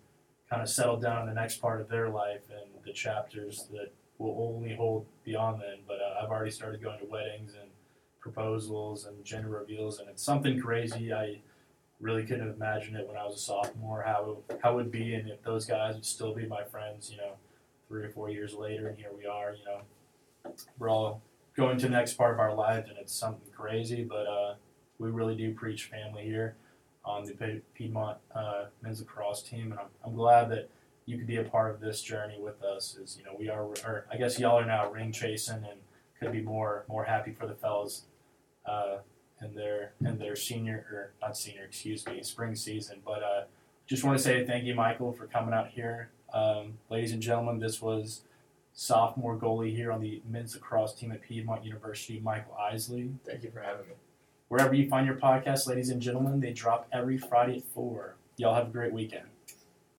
kind 0.49 0.61
of 0.61 0.69
settle 0.69 0.97
down 0.97 1.21
in 1.21 1.27
the 1.27 1.39
next 1.39 1.57
part 1.57 1.81
of 1.81 1.87
their 1.87 2.09
life 2.09 2.41
and 2.49 2.69
the 2.83 2.91
chapters 2.91 3.67
that 3.71 3.91
will 4.19 4.53
only 4.55 4.75
hold 4.75 5.07
beyond 5.23 5.61
then. 5.61 5.79
But 5.87 5.97
uh, 6.01 6.23
I've 6.23 6.29
already 6.29 6.51
started 6.51 6.83
going 6.83 6.99
to 6.99 7.05
weddings 7.05 7.53
and 7.59 7.71
proposals 8.19 9.05
and 9.05 9.25
gender 9.25 9.49
reveals, 9.49 9.99
and 9.99 10.09
it's 10.09 10.21
something 10.21 10.59
crazy. 10.59 11.11
I 11.11 11.39
really 11.99 12.23
couldn't 12.23 12.45
have 12.45 12.55
imagined 12.55 12.97
it 12.97 13.07
when 13.07 13.17
I 13.17 13.25
was 13.25 13.35
a 13.35 13.39
sophomore 13.39 14.03
how 14.03 14.43
it, 14.49 14.59
how 14.61 14.73
it 14.73 14.75
would 14.75 14.91
be, 14.91 15.15
and 15.15 15.29
if 15.29 15.41
those 15.41 15.65
guys 15.65 15.95
would 15.95 16.05
still 16.05 16.35
be 16.35 16.45
my 16.45 16.63
friends, 16.63 17.09
you 17.09 17.17
know, 17.17 17.33
three 17.87 18.03
or 18.03 18.09
four 18.09 18.29
years 18.29 18.53
later, 18.53 18.87
and 18.89 18.97
here 18.97 19.11
we 19.17 19.25
are. 19.25 19.53
You 19.53 19.65
know, 19.65 20.53
we're 20.77 20.89
all 20.89 21.21
going 21.55 21.77
to 21.79 21.87
the 21.87 21.91
next 21.91 22.13
part 22.13 22.33
of 22.33 22.39
our 22.39 22.53
lives, 22.53 22.89
and 22.89 22.97
it's 22.97 23.13
something 23.13 23.51
crazy, 23.55 24.03
but 24.03 24.27
uh, 24.27 24.55
we 24.97 25.09
really 25.09 25.35
do 25.35 25.53
preach 25.53 25.85
family 25.85 26.23
here 26.23 26.55
on 27.03 27.25
the 27.25 27.61
Piedmont 27.73 28.17
uh, 28.35 28.65
men's 28.81 28.99
lacrosse 28.99 29.41
team, 29.41 29.71
and 29.71 29.79
I'm, 29.79 29.87
I'm 30.05 30.15
glad 30.15 30.49
that 30.51 30.69
you 31.09 31.17
could 31.17 31.25
be 31.27 31.37
a 31.37 31.43
part 31.43 31.71
of 31.71 31.79
this 31.79 32.03
journey 32.03 32.37
with 32.39 32.61
us. 32.61 32.95
Is 32.95 33.17
you 33.17 33.25
know 33.25 33.35
we 33.37 33.49
are, 33.49 33.63
or 33.63 34.05
I 34.11 34.17
guess 34.17 34.37
y'all 34.37 34.59
are 34.59 34.65
now 34.65 34.91
ring 34.91 35.11
chasing, 35.11 35.55
and 35.55 35.79
could 36.19 36.31
be 36.31 36.41
more 36.41 36.85
more 36.87 37.05
happy 37.05 37.33
for 37.33 37.47
the 37.47 37.55
fellas 37.55 38.03
uh, 38.65 38.97
in 39.41 39.55
their 39.55 39.93
in 40.05 40.19
their 40.19 40.35
senior 40.35 40.85
or 40.91 41.13
not 41.19 41.35
senior, 41.35 41.63
excuse 41.63 42.05
me, 42.05 42.21
spring 42.21 42.53
season. 42.53 42.99
But 43.03 43.23
uh, 43.23 43.43
just 43.87 44.03
want 44.03 44.19
to 44.19 44.23
say 44.23 44.45
thank 44.45 44.65
you, 44.65 44.75
Michael, 44.75 45.11
for 45.11 45.25
coming 45.25 45.53
out 45.53 45.69
here, 45.69 46.11
um, 46.31 46.77
ladies 46.91 47.11
and 47.11 47.23
gentlemen. 47.23 47.59
This 47.59 47.81
was 47.81 48.21
sophomore 48.71 49.35
goalie 49.35 49.75
here 49.75 49.91
on 49.91 50.01
the 50.01 50.21
men's 50.29 50.53
lacrosse 50.53 50.93
team 50.93 51.11
at 51.11 51.23
Piedmont 51.23 51.65
University, 51.65 52.19
Michael 52.19 52.55
Isley. 52.55 53.09
Thank 53.25 53.43
you 53.43 53.49
for 53.49 53.61
having 53.61 53.87
me. 53.87 53.95
Wherever 54.47 54.75
you 54.75 54.87
find 54.87 55.07
your 55.07 55.15
podcast, 55.15 55.67
ladies 55.67 55.89
and 55.89 56.01
gentlemen, 56.01 56.39
they 56.39 56.53
drop 56.53 56.87
every 56.91 57.17
Friday 57.17 57.57
at 57.57 57.63
4. 57.63 58.15
Y'all 58.37 58.55
have 58.55 58.67
a 58.67 58.71
great 58.71 58.93
weekend. 58.93 59.28